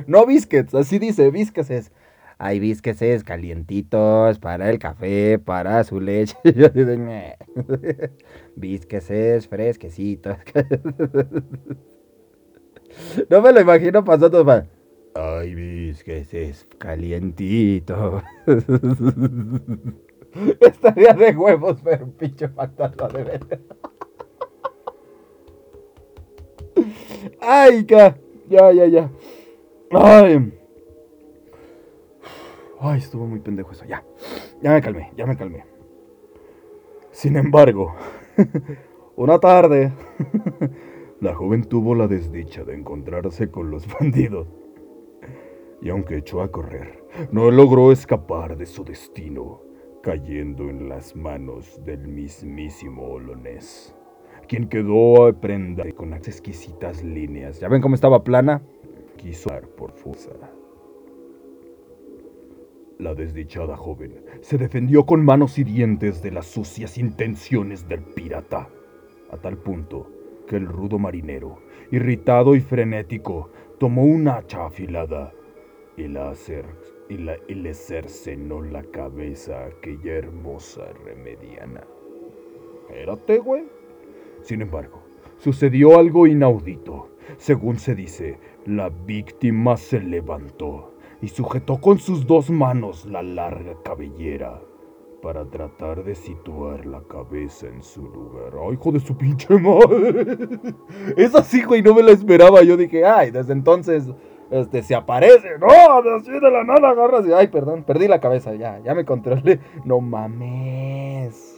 [0.08, 1.94] No biscuits, así dice, bisqueses.
[2.38, 6.36] Hay bisqueses calientitos para el café, para su leche.
[8.58, 10.36] bisqueses fresquecitos.
[13.30, 14.68] no me lo imagino pasando para...
[15.14, 18.22] Ay, bisqueses calientitos.
[20.60, 23.62] Estaría de huevos un pinche fantasma de ver.
[27.48, 28.18] Ay, ya,
[28.50, 29.12] ya, ya, ya.
[29.92, 30.52] Ay.
[32.80, 33.86] Ay, estuvo muy pendejo eso.
[33.86, 34.04] Ya,
[34.62, 35.64] ya me calmé, ya me calmé.
[37.12, 37.96] Sin embargo,
[39.16, 39.94] una tarde,
[41.22, 44.48] la joven tuvo la desdicha de encontrarse con los bandidos.
[45.82, 49.62] Y aunque echó a correr, no logró escapar de su destino,
[50.02, 53.95] cayendo en las manos del mismísimo Olonés,
[54.46, 57.60] quien quedó prendado con las exquisitas líneas.
[57.60, 58.62] ¿Ya ven cómo estaba plana?
[59.18, 60.32] Quiso dar por fuerza.
[62.98, 68.70] La desdichada joven se defendió con manos y dientes de las sucias intenciones del pirata,
[69.32, 70.10] a tal punto
[70.48, 71.60] que el rudo marinero,
[71.92, 75.34] irritado y frenético, tomó un hacha afilada
[75.98, 76.34] y, la
[77.10, 81.84] y, la, y le cercenó la cabeza a aquella hermosa remediana.
[82.88, 83.66] Espérate, güey.
[84.46, 85.02] Sin embargo,
[85.40, 87.10] sucedió algo inaudito.
[87.38, 88.38] Según se dice,
[88.68, 94.62] la víctima se levantó y sujetó con sus dos manos la larga cabellera
[95.24, 98.54] para tratar de situar la cabeza en su lugar.
[98.54, 100.38] ¡Ay, hijo de su pinche madre!
[101.18, 102.62] Es así, güey, no me lo esperaba.
[102.62, 104.08] Yo dije, ay, desde entonces
[104.52, 105.58] este, se aparece.
[105.60, 105.68] No,
[106.18, 109.60] así de la nada agarras y, ay, perdón, perdí la cabeza, ya, ya me controlé.
[109.86, 111.55] No mames.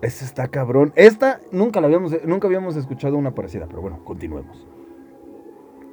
[0.00, 0.92] Esta está cabrón.
[0.94, 4.64] Esta nunca la habíamos, nunca habíamos escuchado una parecida, pero bueno, continuemos.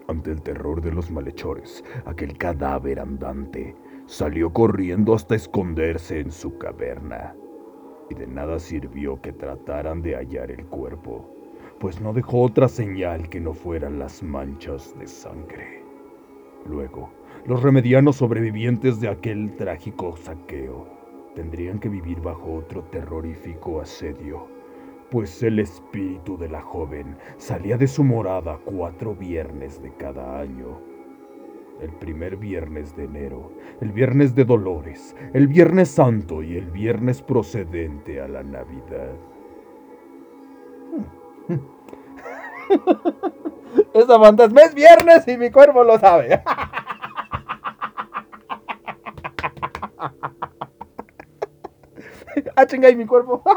[0.07, 3.75] Ante el terror de los malhechores, aquel cadáver andante
[4.05, 7.35] salió corriendo hasta esconderse en su caverna.
[8.11, 11.27] Y de nada sirvió que trataran de hallar el cuerpo,
[11.79, 15.81] pues no dejó otra señal que no fueran las manchas de sangre.
[16.67, 17.09] Luego,
[17.47, 20.94] los remedianos sobrevivientes de aquel trágico saqueo
[21.35, 24.55] tendrían que vivir bajo otro terrorífico asedio
[25.09, 30.81] pues el espíritu de la joven salía de su morada cuatro viernes de cada año.
[31.79, 37.21] El primer viernes de enero, el viernes de Dolores, el viernes santo y el viernes
[37.21, 39.13] procedente a la Navidad.
[43.93, 46.41] Esa fantasma es viernes y mi cuerpo lo sabe.
[52.55, 53.43] ah, chinga, y mi cuerpo.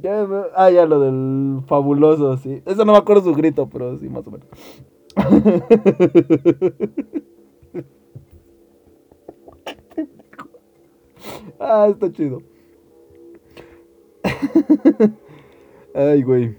[0.00, 0.24] Ya,
[0.54, 2.62] ah, ya lo del fabuloso, sí.
[2.66, 4.46] Eso no me acuerdo su grito, pero sí, más o menos.
[11.58, 12.42] ah, está chido.
[15.94, 16.56] Ay, güey.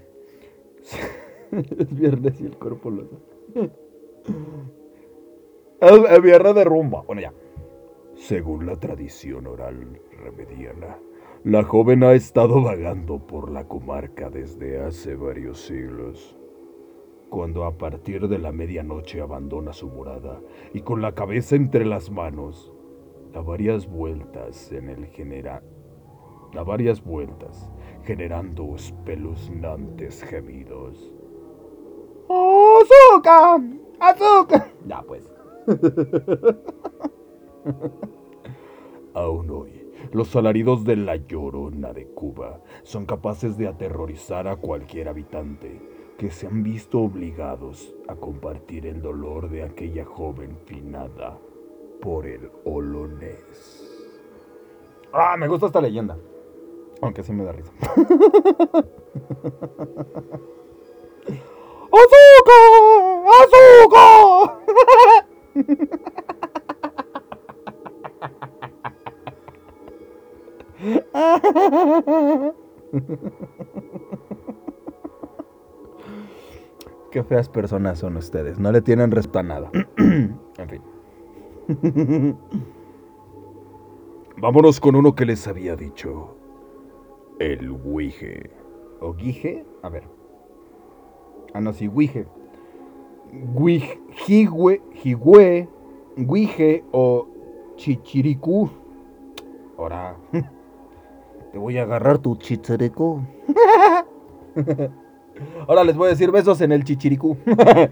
[1.50, 3.29] Es viernes y el cuerpo lo sabe.
[5.80, 7.02] Es viernes de rumba.
[7.02, 7.32] Bueno, ya.
[8.14, 10.98] Según la tradición oral remediana,
[11.44, 16.36] la joven ha estado vagando por la comarca desde hace varios siglos.
[17.30, 20.40] Cuando a partir de la medianoche abandona su morada
[20.74, 22.72] y con la cabeza entre las manos,
[23.32, 25.62] da varias vueltas en el genera
[26.52, 27.70] da varias vueltas,
[28.04, 31.12] generando espeluznantes gemidos.
[32.30, 33.60] ¡Azúcar!
[33.98, 34.70] ¡Azúcar!
[34.86, 35.28] Ya pues.
[39.14, 45.08] Aún hoy, los alaridos de la llorona de Cuba son capaces de aterrorizar a cualquier
[45.08, 45.82] habitante
[46.18, 51.36] que se han visto obligados a compartir el dolor de aquella joven finada
[52.00, 54.06] por el olonés.
[55.12, 56.16] Ah, me gusta esta leyenda.
[57.02, 57.72] Aunque sí me da risa.
[61.92, 62.72] ¡Azúcar!
[63.42, 64.60] ¡Azúcar!
[77.10, 78.58] Qué feas personas son ustedes.
[78.58, 80.82] No le tienen respeto en fin.
[84.36, 86.36] Vámonos con uno que les había dicho.
[87.38, 88.50] El Wige.
[89.00, 89.64] ¿O Guije?
[89.82, 90.19] A ver.
[91.52, 92.26] Ah, no, sí, Wige.
[94.26, 95.68] Jigüe,
[96.16, 97.26] Guije o
[97.76, 98.70] Chichiricú.
[99.78, 100.16] Ahora.
[101.52, 103.22] Te voy a agarrar tu chichiricu.
[105.66, 107.36] Ahora les voy a decir besos en el chichiricú.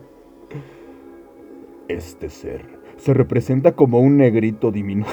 [1.88, 5.10] este ser se representa como un negrito diminuto.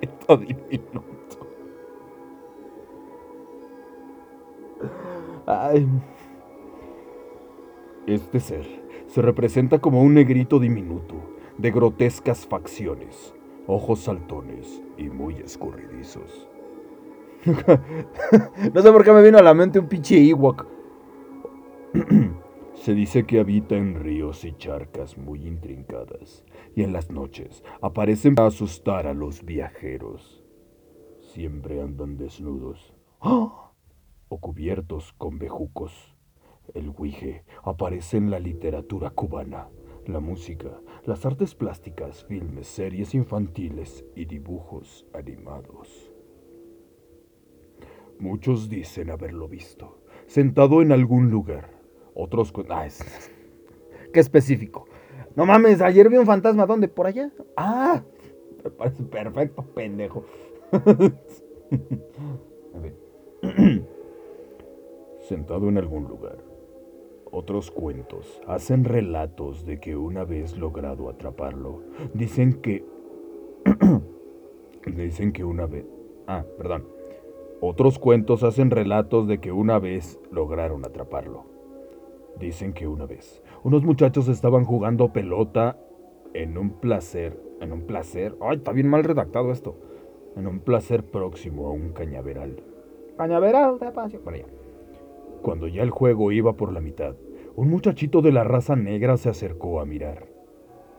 [0.00, 1.04] negrito diminuto.
[8.06, 8.66] Este ser
[9.06, 11.14] se representa como un negrito diminuto,
[11.58, 13.34] de grotescas facciones,
[13.66, 16.48] ojos saltones y muy escurridizos.
[18.74, 20.66] no sé por qué me vino a la mente un pinche Ewok.
[22.74, 26.44] Se dice que habita en ríos y charcas muy intrincadas
[26.74, 30.42] y en las noches aparecen para asustar a los viajeros.
[31.20, 32.92] Siempre andan desnudos
[34.32, 36.16] o cubiertos con bejucos.
[36.72, 39.68] El guije aparece en la literatura cubana
[40.06, 46.10] la música, las artes plásticas, filmes, series infantiles y dibujos animados.
[48.18, 51.68] Muchos dicen haberlo visto, sentado en algún lugar.
[52.14, 52.54] Otros...
[52.70, 53.30] Ah, es...
[54.14, 54.86] Qué específico.
[55.36, 56.64] No mames, ayer vi un fantasma.
[56.64, 56.88] ¿Dónde?
[56.88, 57.30] ¿Por allá?
[57.56, 58.02] Ah,
[58.64, 60.24] me parece perfecto, pendejo.
[65.32, 66.52] sentado en algún lugar
[67.32, 71.80] otros cuentos hacen relatos de que una vez logrado atraparlo,
[72.12, 72.84] dicen que...
[74.86, 75.86] dicen que una vez...
[76.26, 76.86] Ah, perdón.
[77.60, 81.44] Otros cuentos hacen relatos de que una vez lograron atraparlo.
[82.38, 85.78] Dicen que una vez unos muchachos estaban jugando pelota
[86.34, 89.76] en un placer, en un placer, ay, está bien mal redactado esto,
[90.36, 92.62] en un placer próximo a un cañaveral.
[93.16, 94.20] Cañaveral, despacio.
[94.24, 94.61] Bueno, ya.
[95.42, 97.16] Cuando ya el juego iba por la mitad,
[97.56, 100.28] un muchachito de la raza negra se acercó a mirar.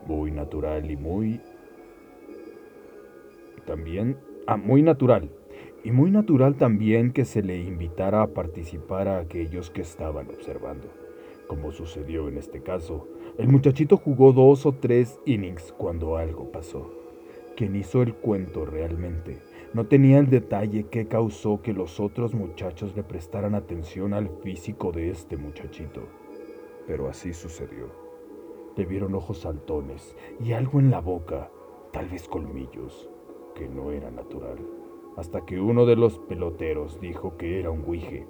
[0.05, 1.39] Muy natural y muy...
[3.65, 5.31] También, ah, muy natural.
[5.85, 10.89] Y muy natural también que se le invitara a participar a aquellos que estaban observando.
[11.47, 16.91] Como sucedió en este caso, el muchachito jugó dos o tres innings cuando algo pasó.
[17.55, 19.39] Quien hizo el cuento realmente
[19.73, 24.91] no tenía el detalle que causó que los otros muchachos le prestaran atención al físico
[24.91, 26.01] de este muchachito.
[26.85, 27.87] Pero así sucedió.
[28.75, 31.49] Le vieron ojos saltones y algo en la boca,
[31.91, 33.09] tal vez colmillos,
[33.55, 34.59] que no era natural,
[35.17, 38.27] hasta que uno de los peloteros dijo que era un guije.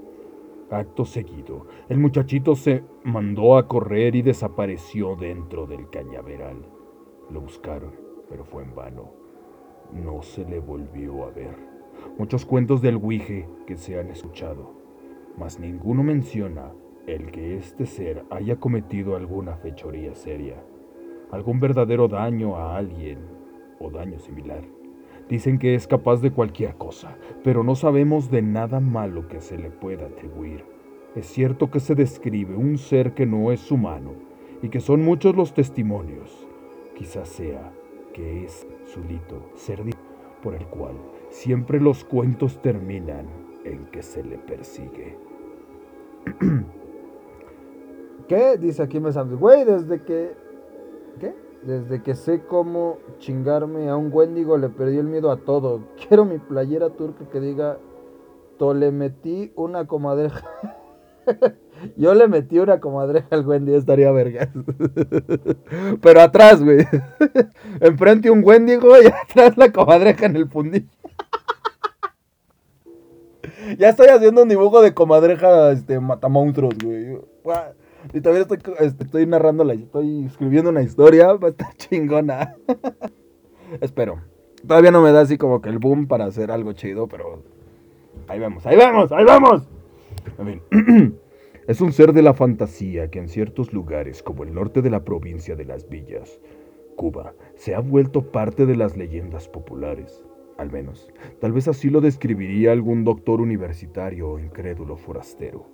[0.69, 6.65] Acto seguido, el muchachito se mandó a correr y desapareció dentro del cañaveral.
[7.29, 7.91] Lo buscaron,
[8.29, 9.22] pero fue en vano.
[9.93, 11.55] No se le volvió a ver.
[12.17, 14.73] Muchos cuentos del guije que se han escuchado,
[15.37, 16.71] mas ninguno menciona
[17.05, 20.63] el que este ser haya cometido alguna fechoría seria,
[21.31, 23.19] algún verdadero daño a alguien
[23.79, 24.63] o daño similar.
[25.29, 29.57] Dicen que es capaz de cualquier cosa, pero no sabemos de nada malo que se
[29.57, 30.65] le pueda atribuir.
[31.15, 34.13] Es cierto que se describe un ser que no es humano
[34.61, 36.47] y que son muchos los testimonios.
[36.95, 37.71] Quizás sea
[38.13, 38.67] que es
[40.41, 40.95] Por el cual
[41.29, 43.27] siempre los cuentos terminan
[43.63, 45.17] en que se le persigue.
[48.27, 48.57] ¿Qué?
[48.57, 50.35] Dice aquí me Güey, desde que.
[51.19, 51.33] ¿Qué?
[51.63, 55.81] Desde que sé cómo chingarme a un Wendigo le perdí el miedo a todo.
[56.07, 57.77] Quiero mi playera turca que diga.
[58.57, 60.47] Tole metí una comadreja.
[61.97, 64.49] Yo le metí una comadreja al Wendigo, estaría verga.
[66.01, 66.86] Pero atrás, güey.
[67.82, 70.88] Enfrente un Wendigo y atrás la comadreja en el fundillo.
[73.78, 77.17] Ya estoy haciendo un dibujo de comadreja este, matamonstruos, güey.
[78.13, 82.55] Y todavía estoy, este, estoy narrando estoy escribiendo una historia, va a estar chingona.
[83.82, 84.21] Espero.
[84.67, 87.43] Todavía no me da así como que el boom para hacer algo chido, pero
[88.28, 89.63] ahí vamos, ahí vamos, ahí vamos.
[91.65, 95.05] Es un ser de la fantasía que en ciertos lugares, como el norte de la
[95.05, 96.41] provincia de Las Villas,
[96.97, 100.26] Cuba, se ha vuelto parte de las leyendas populares.
[100.57, 101.09] Al menos,
[101.39, 105.65] tal vez así lo describiría algún doctor universitario o incrédulo forastero.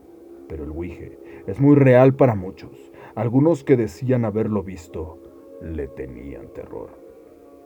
[0.48, 1.06] Pero el Ouija
[1.48, 2.92] es muy real para muchos.
[3.16, 5.20] Algunos que decían haberlo visto
[5.62, 6.92] le tenían terror.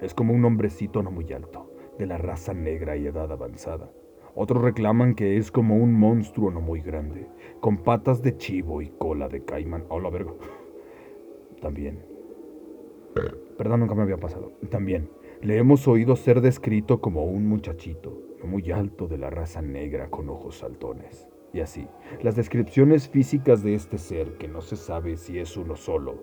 [0.01, 1.69] Es como un hombrecito no muy alto,
[1.99, 3.91] de la raza negra y edad avanzada.
[4.35, 7.27] Otros reclaman que es como un monstruo no muy grande,
[7.59, 9.85] con patas de chivo y cola de caimán.
[9.89, 10.33] Hola, verga.
[11.61, 12.03] También.
[13.57, 14.53] Perdón, nunca me había pasado.
[14.69, 15.09] También.
[15.41, 20.29] Le hemos oído ser descrito como un muchachito, muy alto de la raza negra con
[20.29, 21.27] ojos saltones.
[21.53, 21.87] Y así,
[22.21, 26.15] las descripciones físicas de este ser, que no se sabe si es uno solo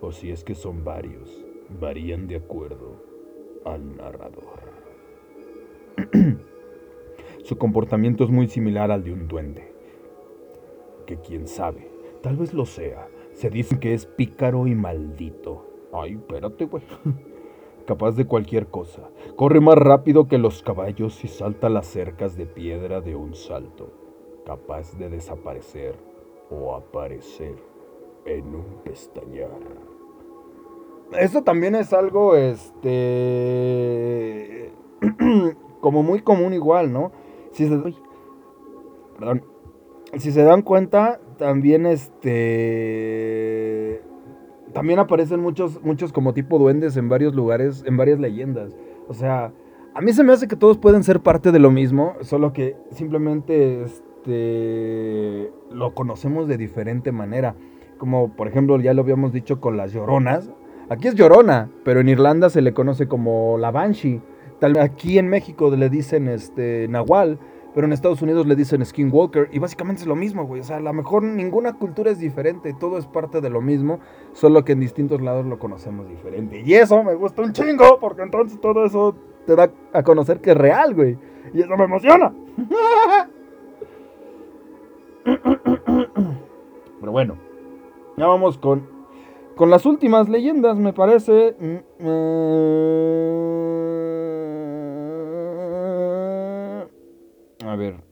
[0.00, 1.44] o si es que son varios,
[1.80, 3.02] varían de acuerdo
[3.64, 4.60] al narrador.
[7.48, 9.72] Su comportamiento es muy similar al de un duende.
[11.06, 11.90] Que quién sabe,
[12.20, 13.08] tal vez lo sea.
[13.32, 15.64] Se dice que es pícaro y maldito.
[15.94, 16.82] Ay, espérate, güey.
[17.86, 19.08] Capaz de cualquier cosa.
[19.34, 23.94] Corre más rápido que los caballos y salta las cercas de piedra de un salto.
[24.44, 25.94] Capaz de desaparecer
[26.50, 27.54] o aparecer
[28.26, 29.48] en un pestañear.
[31.18, 32.90] Eso también es algo, este,
[35.80, 37.10] como muy común igual, ¿no?
[37.52, 37.78] Si se,
[39.18, 39.42] perdón,
[40.16, 44.02] si se dan cuenta, también este
[44.72, 48.76] también aparecen muchos muchos como tipo duendes en varios lugares, en varias leyendas.
[49.08, 49.52] O sea,
[49.94, 52.76] a mí se me hace que todos pueden ser parte de lo mismo, solo que
[52.90, 57.54] simplemente este lo conocemos de diferente manera.
[57.98, 60.50] Como por ejemplo, ya lo habíamos dicho con las lloronas.
[60.90, 64.22] Aquí es llorona, pero en Irlanda se le conoce como la banshee.
[64.58, 67.38] Tal, aquí en México le dicen este Nahual,
[67.74, 69.50] pero en Estados Unidos le dicen Skinwalker.
[69.52, 70.60] Y básicamente es lo mismo, güey.
[70.60, 74.00] O sea, a lo mejor ninguna cultura es diferente, todo es parte de lo mismo,
[74.32, 76.60] solo que en distintos lados lo conocemos diferente.
[76.64, 79.14] Y eso me gusta un chingo, porque entonces todo eso
[79.46, 81.16] te da a conocer que es real, güey.
[81.54, 82.32] Y eso me emociona.
[87.00, 87.36] Pero bueno,
[88.16, 88.88] ya vamos con,
[89.54, 91.54] con las últimas leyendas, me parece.
[91.60, 91.76] Mm,
[97.68, 98.02] A ver.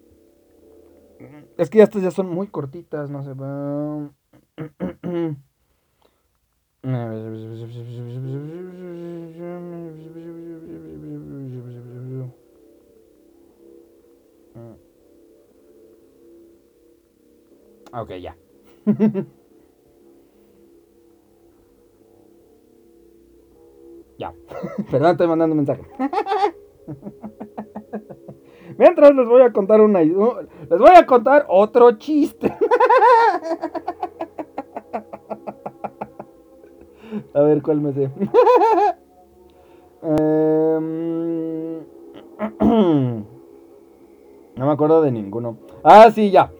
[1.56, 3.30] Es que estas ya son muy cortitas, no sé.
[17.92, 18.36] Ok, ya.
[24.18, 24.34] ya.
[24.90, 25.82] Perdón, estoy mandando un mensaje.
[28.78, 30.02] Mientras les voy a contar una.
[30.02, 32.54] Les voy a contar otro chiste.
[37.34, 38.10] A ver cuál me sé.
[40.02, 41.78] Em,
[42.60, 43.24] no
[44.54, 45.56] me acuerdo de ninguno.
[45.82, 46.52] Ah, sí, ya.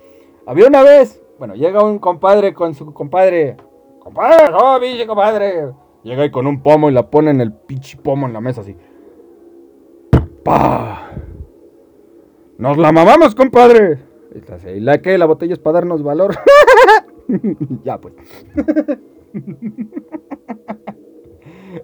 [0.47, 1.23] Había una vez.
[1.39, 3.57] Bueno, llega un compadre con su compadre.
[4.01, 5.73] Compadre, oh, pinche compadre.
[6.03, 8.63] Llega ahí con un pomo y la pone en el pinche pomo en la mesa
[8.63, 8.77] así.
[10.43, 11.06] ¡Pah!
[12.59, 13.99] ¡Nos la mamamos, compadre!
[14.75, 15.19] ¿Y la que?
[15.19, 16.35] La botella es para darnos valor.
[17.85, 18.15] ya, pues.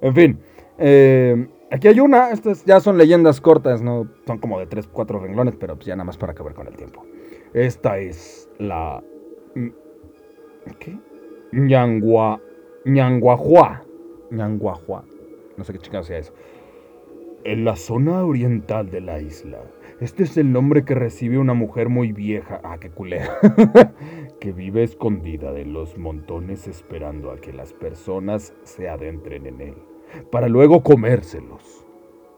[0.01, 0.39] en fin.
[0.79, 2.31] Eh, aquí hay una.
[2.31, 4.09] Estas ya son leyendas cortas, ¿no?
[4.27, 6.77] Son como de 3, 4 renglones, pero pues ya nada más para acabar con el
[6.77, 7.05] tiempo.
[7.53, 9.03] Esta es la.
[10.79, 10.99] ¿Qué?
[11.53, 12.41] Ñangua.
[12.85, 13.83] Ñanguajua.
[14.31, 15.05] Ñanguajua.
[15.57, 16.33] No sé qué chingado sea eso.
[17.45, 19.59] En la zona oriental de la isla
[20.03, 23.39] este es el nombre que recibe una mujer muy vieja, ah, qué culera,
[24.41, 29.75] que vive escondida de los montones esperando a que las personas se adentren en él,
[30.33, 31.87] para luego comérselos.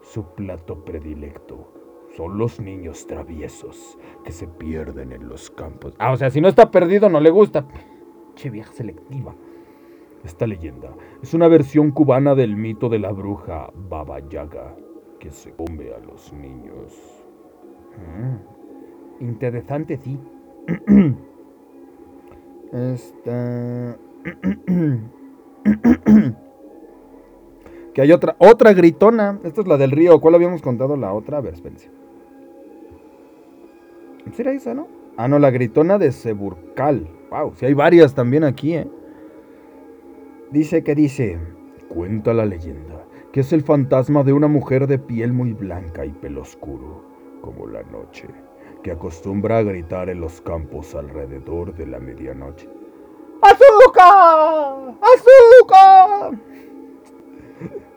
[0.03, 1.73] Su plato predilecto
[2.15, 5.95] son los niños traviesos que se pierden en los campos.
[5.99, 7.67] Ah, o sea, si no está perdido no le gusta.
[8.35, 9.35] Che vieja selectiva.
[10.23, 14.77] Esta leyenda es una versión cubana del mito de la bruja Baba Yaga
[15.19, 17.24] que se come a los niños.
[17.99, 20.19] Mm, interesante, sí.
[22.73, 23.99] Esta.
[27.95, 29.39] que hay otra, otra gritona.
[29.45, 30.21] Esta es la del río.
[30.21, 31.39] ¿Cuál habíamos contado la otra?
[31.39, 31.91] A ver, espérense.
[34.33, 34.89] ¿Será esa, no?
[35.17, 37.09] Ah, no, la gritona de Seburcal.
[37.31, 38.89] Wow, si hay varias también aquí, ¿eh?
[40.51, 41.39] Dice que dice.
[41.89, 46.13] Cuenta la leyenda que es el fantasma de una mujer de piel muy blanca y
[46.13, 47.03] pelo oscuro
[47.45, 48.27] como la noche,
[48.83, 52.71] que acostumbra a gritar en los campos alrededor de la medianoche.
[53.43, 54.95] ¡Azúcar!
[55.03, 56.41] ¡Azúcar!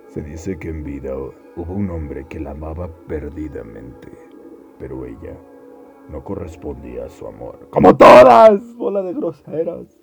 [0.09, 4.11] Se dice que en vida hubo un hombre que la amaba perdidamente,
[4.79, 5.37] pero ella
[6.09, 7.69] no correspondía a su amor.
[7.69, 8.75] ¡Como todas!
[8.75, 9.97] ¡Bola de groseras!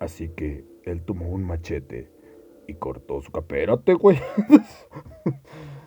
[0.00, 2.10] Así que él tomó un machete
[2.66, 4.18] y cortó su capérate, güey.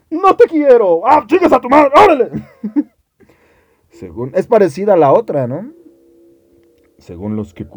[0.09, 1.05] ¡No te quiero!
[1.05, 1.91] ¡Ah, chingas a tu madre!
[1.95, 2.31] ¡Órale!
[3.89, 5.73] Según, es parecida a la otra, ¿no?
[6.97, 7.67] Según los que,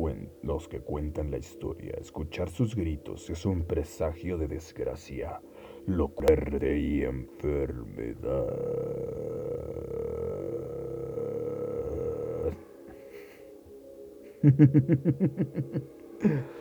[0.43, 5.41] los que cuentan la historia, escuchar sus gritos es un presagio de desgracia,
[5.87, 8.47] locura y enfermedad.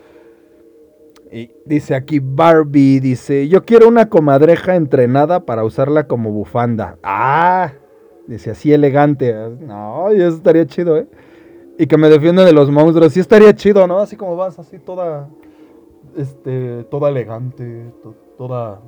[1.31, 6.97] Y dice aquí Barbie, dice, yo quiero una comadreja entrenada para usarla como bufanda.
[7.03, 7.73] Ah,
[8.27, 9.33] dice así elegante.
[9.59, 11.07] No, eso estaría chido, ¿eh?
[11.77, 13.13] Y que me defienda de los monstruos.
[13.13, 13.99] Sí estaría chido, ¿no?
[13.99, 15.29] Así como vas, así toda,
[16.17, 17.93] este, toda elegante,
[18.37, 18.81] toda,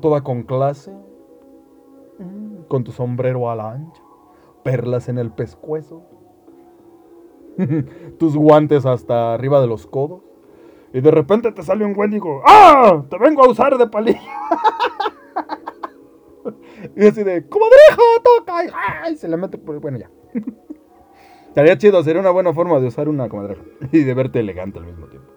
[0.00, 0.92] toda con clase.
[2.18, 4.02] Mm, con tu sombrero a la ancha.
[4.62, 6.02] Perlas en el pescuezo.
[8.18, 10.22] Tus guantes hasta arriba de los codos.
[10.94, 13.02] Y de repente te sale un güey y digo, ¡ah!
[13.10, 14.20] Te vengo a usar de palillo.
[16.96, 17.96] y así de, ¡comadreja!
[18.22, 19.10] ¡Toca!
[19.10, 19.80] Y se le mete por.
[19.80, 20.08] Bueno, ya.
[21.48, 23.60] Estaría chido, sería una buena forma de usar una comadreja.
[23.90, 25.28] Y de verte elegante al mismo tiempo.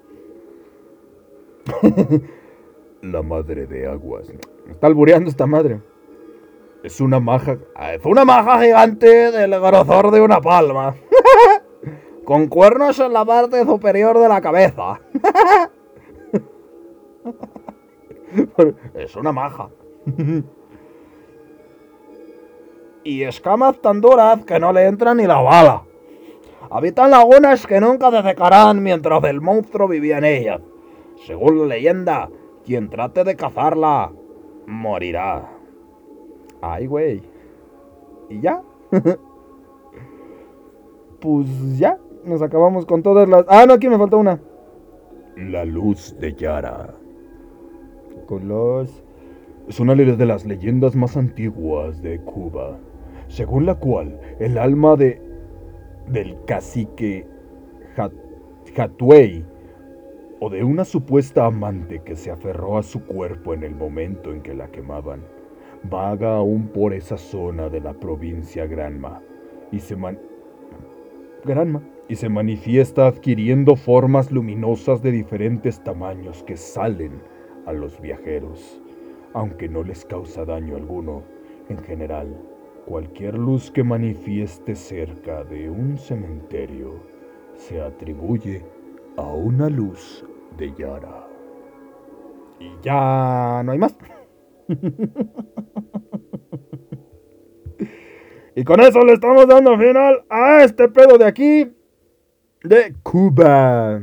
[3.02, 4.30] La madre de aguas.
[4.68, 5.82] Me está albureando esta madre.
[6.84, 7.58] Es una maja.
[7.94, 10.94] Es una maja gigante del grosor de una palma
[12.28, 15.00] con cuernos en la parte superior de la cabeza.
[18.96, 19.70] es una maja.
[23.06, 25.84] y escamas tan duras que no le entra ni la bala.
[26.70, 30.60] Habitan lagunas que nunca se secarán mientras el monstruo vivía en ellas.
[31.26, 32.30] Según la leyenda,
[32.66, 34.12] quien trate de cazarla
[34.66, 35.50] morirá.
[36.62, 37.24] Ay, güey.
[38.28, 38.62] ¿Y ya?
[41.22, 41.48] pues
[41.80, 41.98] ya
[42.28, 43.46] nos acabamos con todas las...
[43.48, 44.40] Ah, no, aquí me falta una.
[45.36, 46.94] La luz de Yara.
[48.28, 49.04] Colos.
[49.68, 52.78] Es una de las leyendas más antiguas de Cuba,
[53.28, 55.22] según la cual el alma de
[56.08, 57.28] del cacique
[58.78, 59.44] Hatuey
[60.40, 64.42] o de una supuesta amante que se aferró a su cuerpo en el momento en
[64.42, 65.22] que la quemaban,
[65.84, 69.22] vaga aún por esa zona de la provincia Granma
[69.72, 70.18] y se man
[71.44, 77.22] Granma y se manifiesta adquiriendo formas luminosas de diferentes tamaños que salen
[77.66, 78.82] a los viajeros.
[79.34, 81.22] aunque no les causa daño alguno.
[81.70, 82.36] En general,
[82.88, 86.96] cualquier luz que manifieste cerca de un cementerio
[87.56, 88.64] se atribuye
[89.18, 90.26] a una luz
[90.58, 91.28] de Yara.
[92.60, 93.96] Y ya no hay más.
[98.56, 101.77] y con eso le estamos dando final a este pedo de aquí
[102.64, 104.02] de Cuba.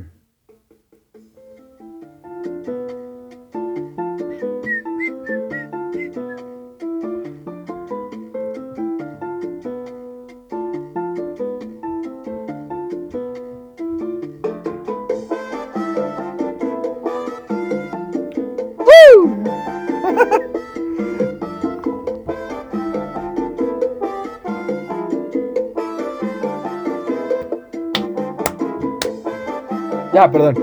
[30.24, 30.54] Ya, perdón.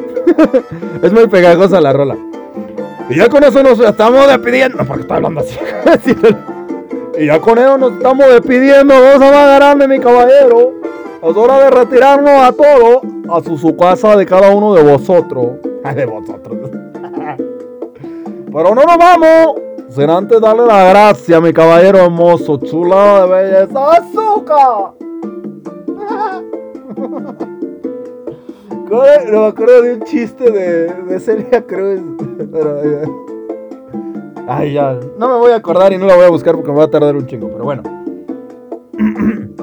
[1.03, 2.17] es muy pegajosa la rola.
[3.09, 4.77] Y ya con eso nos estamos despidiendo.
[4.77, 5.59] No, porque estoy hablando así.
[7.19, 8.93] y ya con eso nos estamos despidiendo.
[8.93, 10.73] Vamos a más grande, mi caballero.
[11.21, 15.47] Es hora de retirarnos a todos a su, su casa de cada uno de vosotros.
[15.95, 16.57] de vosotros.
[18.51, 19.61] Pero no nos vamos.
[19.89, 25.00] Sin antes darle la gracia, mi caballero hermoso, chula de belleza, azúcar.
[28.91, 32.01] No me acuerdo de un chiste de, de Celia Cruz.
[32.51, 32.81] Pero.
[34.47, 34.99] Ay, ya.
[35.17, 36.89] No me voy a acordar y no la voy a buscar porque me va a
[36.89, 37.49] tardar un chingo.
[37.49, 37.83] Pero bueno.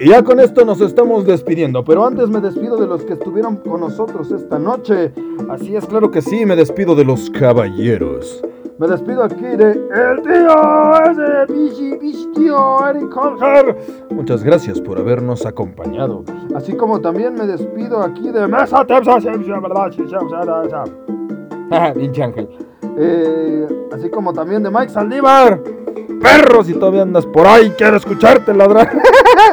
[0.00, 3.56] Y ya con esto nos estamos despidiendo, pero antes me despido de los que estuvieron
[3.56, 5.12] con nosotros esta noche.
[5.48, 8.40] Así es, claro que sí, me despido de los caballeros.
[8.78, 13.76] Me despido aquí de el tío ese bichi bichi tío Eric Colger.
[14.10, 16.22] Muchas gracias por habernos acompañado.
[16.54, 19.90] Así como también me despido aquí de Mesa ¿verdad?
[21.94, 22.48] Pinche ángel.
[22.96, 25.60] Eh, así como también de Mike Saldívar.
[26.20, 28.92] Perro, si todavía andas por ahí, quiero escucharte ladrar.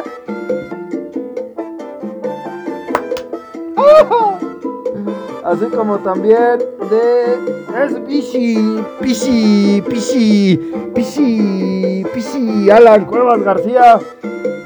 [5.46, 6.58] Así como también
[6.90, 10.56] de es Pichi, Pichi, Pichi,
[10.92, 14.00] Pichi, Pichi, Alan Cuevas García.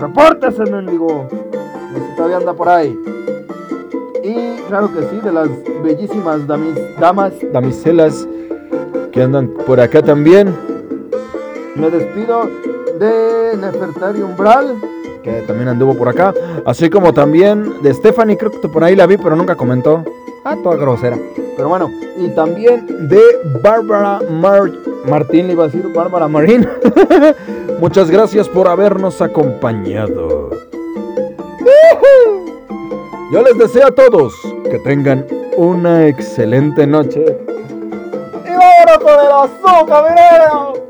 [0.01, 1.29] Repórtese, mendigo.
[1.95, 2.99] Si todavía anda por ahí.
[4.25, 5.51] Y claro que sí, de las
[5.83, 8.27] bellísimas damis, damas, damiselas
[9.13, 10.57] que andan por acá también.
[11.75, 12.49] Me despido
[12.99, 14.81] de Nefertari Umbral,
[15.23, 16.35] que también anduvo por acá.
[16.65, 20.05] Así como también de Stephanie, creo que por ahí la vi, pero nunca comentó.
[20.45, 21.19] Ah, toda grosera.
[21.57, 23.21] Pero bueno, y también de
[23.63, 24.71] Bárbara Mar
[25.07, 26.69] Martín, le iba a decir Bárbara Marín.
[27.81, 30.51] Muchas gracias por habernos acompañado.
[33.33, 37.25] Yo les deseo a todos que tengan una excelente noche.
[38.45, 40.90] ¡Y vámonos con el azúcar, miren!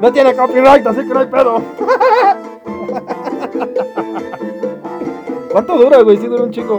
[0.00, 1.62] No tiene copyright, así que no hay pedo.
[5.50, 6.18] ¿Cuánto dura, güey?
[6.18, 6.78] Si dura un chico.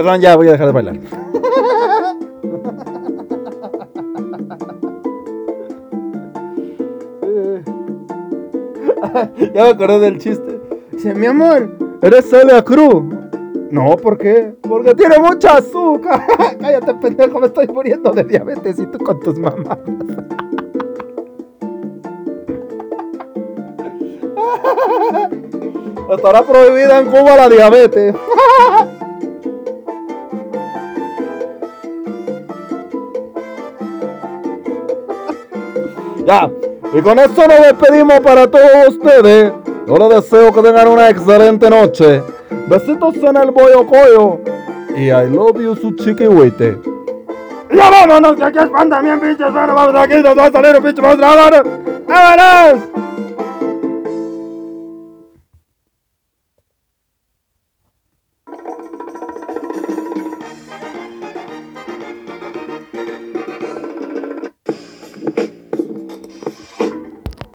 [0.00, 0.94] Perdón, ya voy a dejar de bailar.
[9.54, 10.58] ya me acordé del chiste.
[10.90, 13.02] Dice, mi amor, ¿eres Celia Cruz?
[13.70, 14.54] No, ¿por qué?
[14.62, 16.22] Porque tiene mucha azúcar.
[16.58, 19.80] Cállate, pendejo, me estoy muriendo de diabetes y tú con tus mamás.
[26.10, 28.14] Estará prohibida en Cuba la diabetes.
[36.92, 39.52] Y con esto nos despedimos para todos ustedes.
[39.86, 42.22] Yo les deseo que tengan una excelente noche.
[42.68, 44.40] Besitos en el bollo coyo.
[44.96, 46.78] Y I love you, su chiquihuite.
[47.72, 49.52] Ya vámonos, que aquí es pan también, pinches.
[49.52, 51.28] Vamos aquí, nos va a salir un pinche monstruo.
[52.08, 52.89] ¡Vámonos!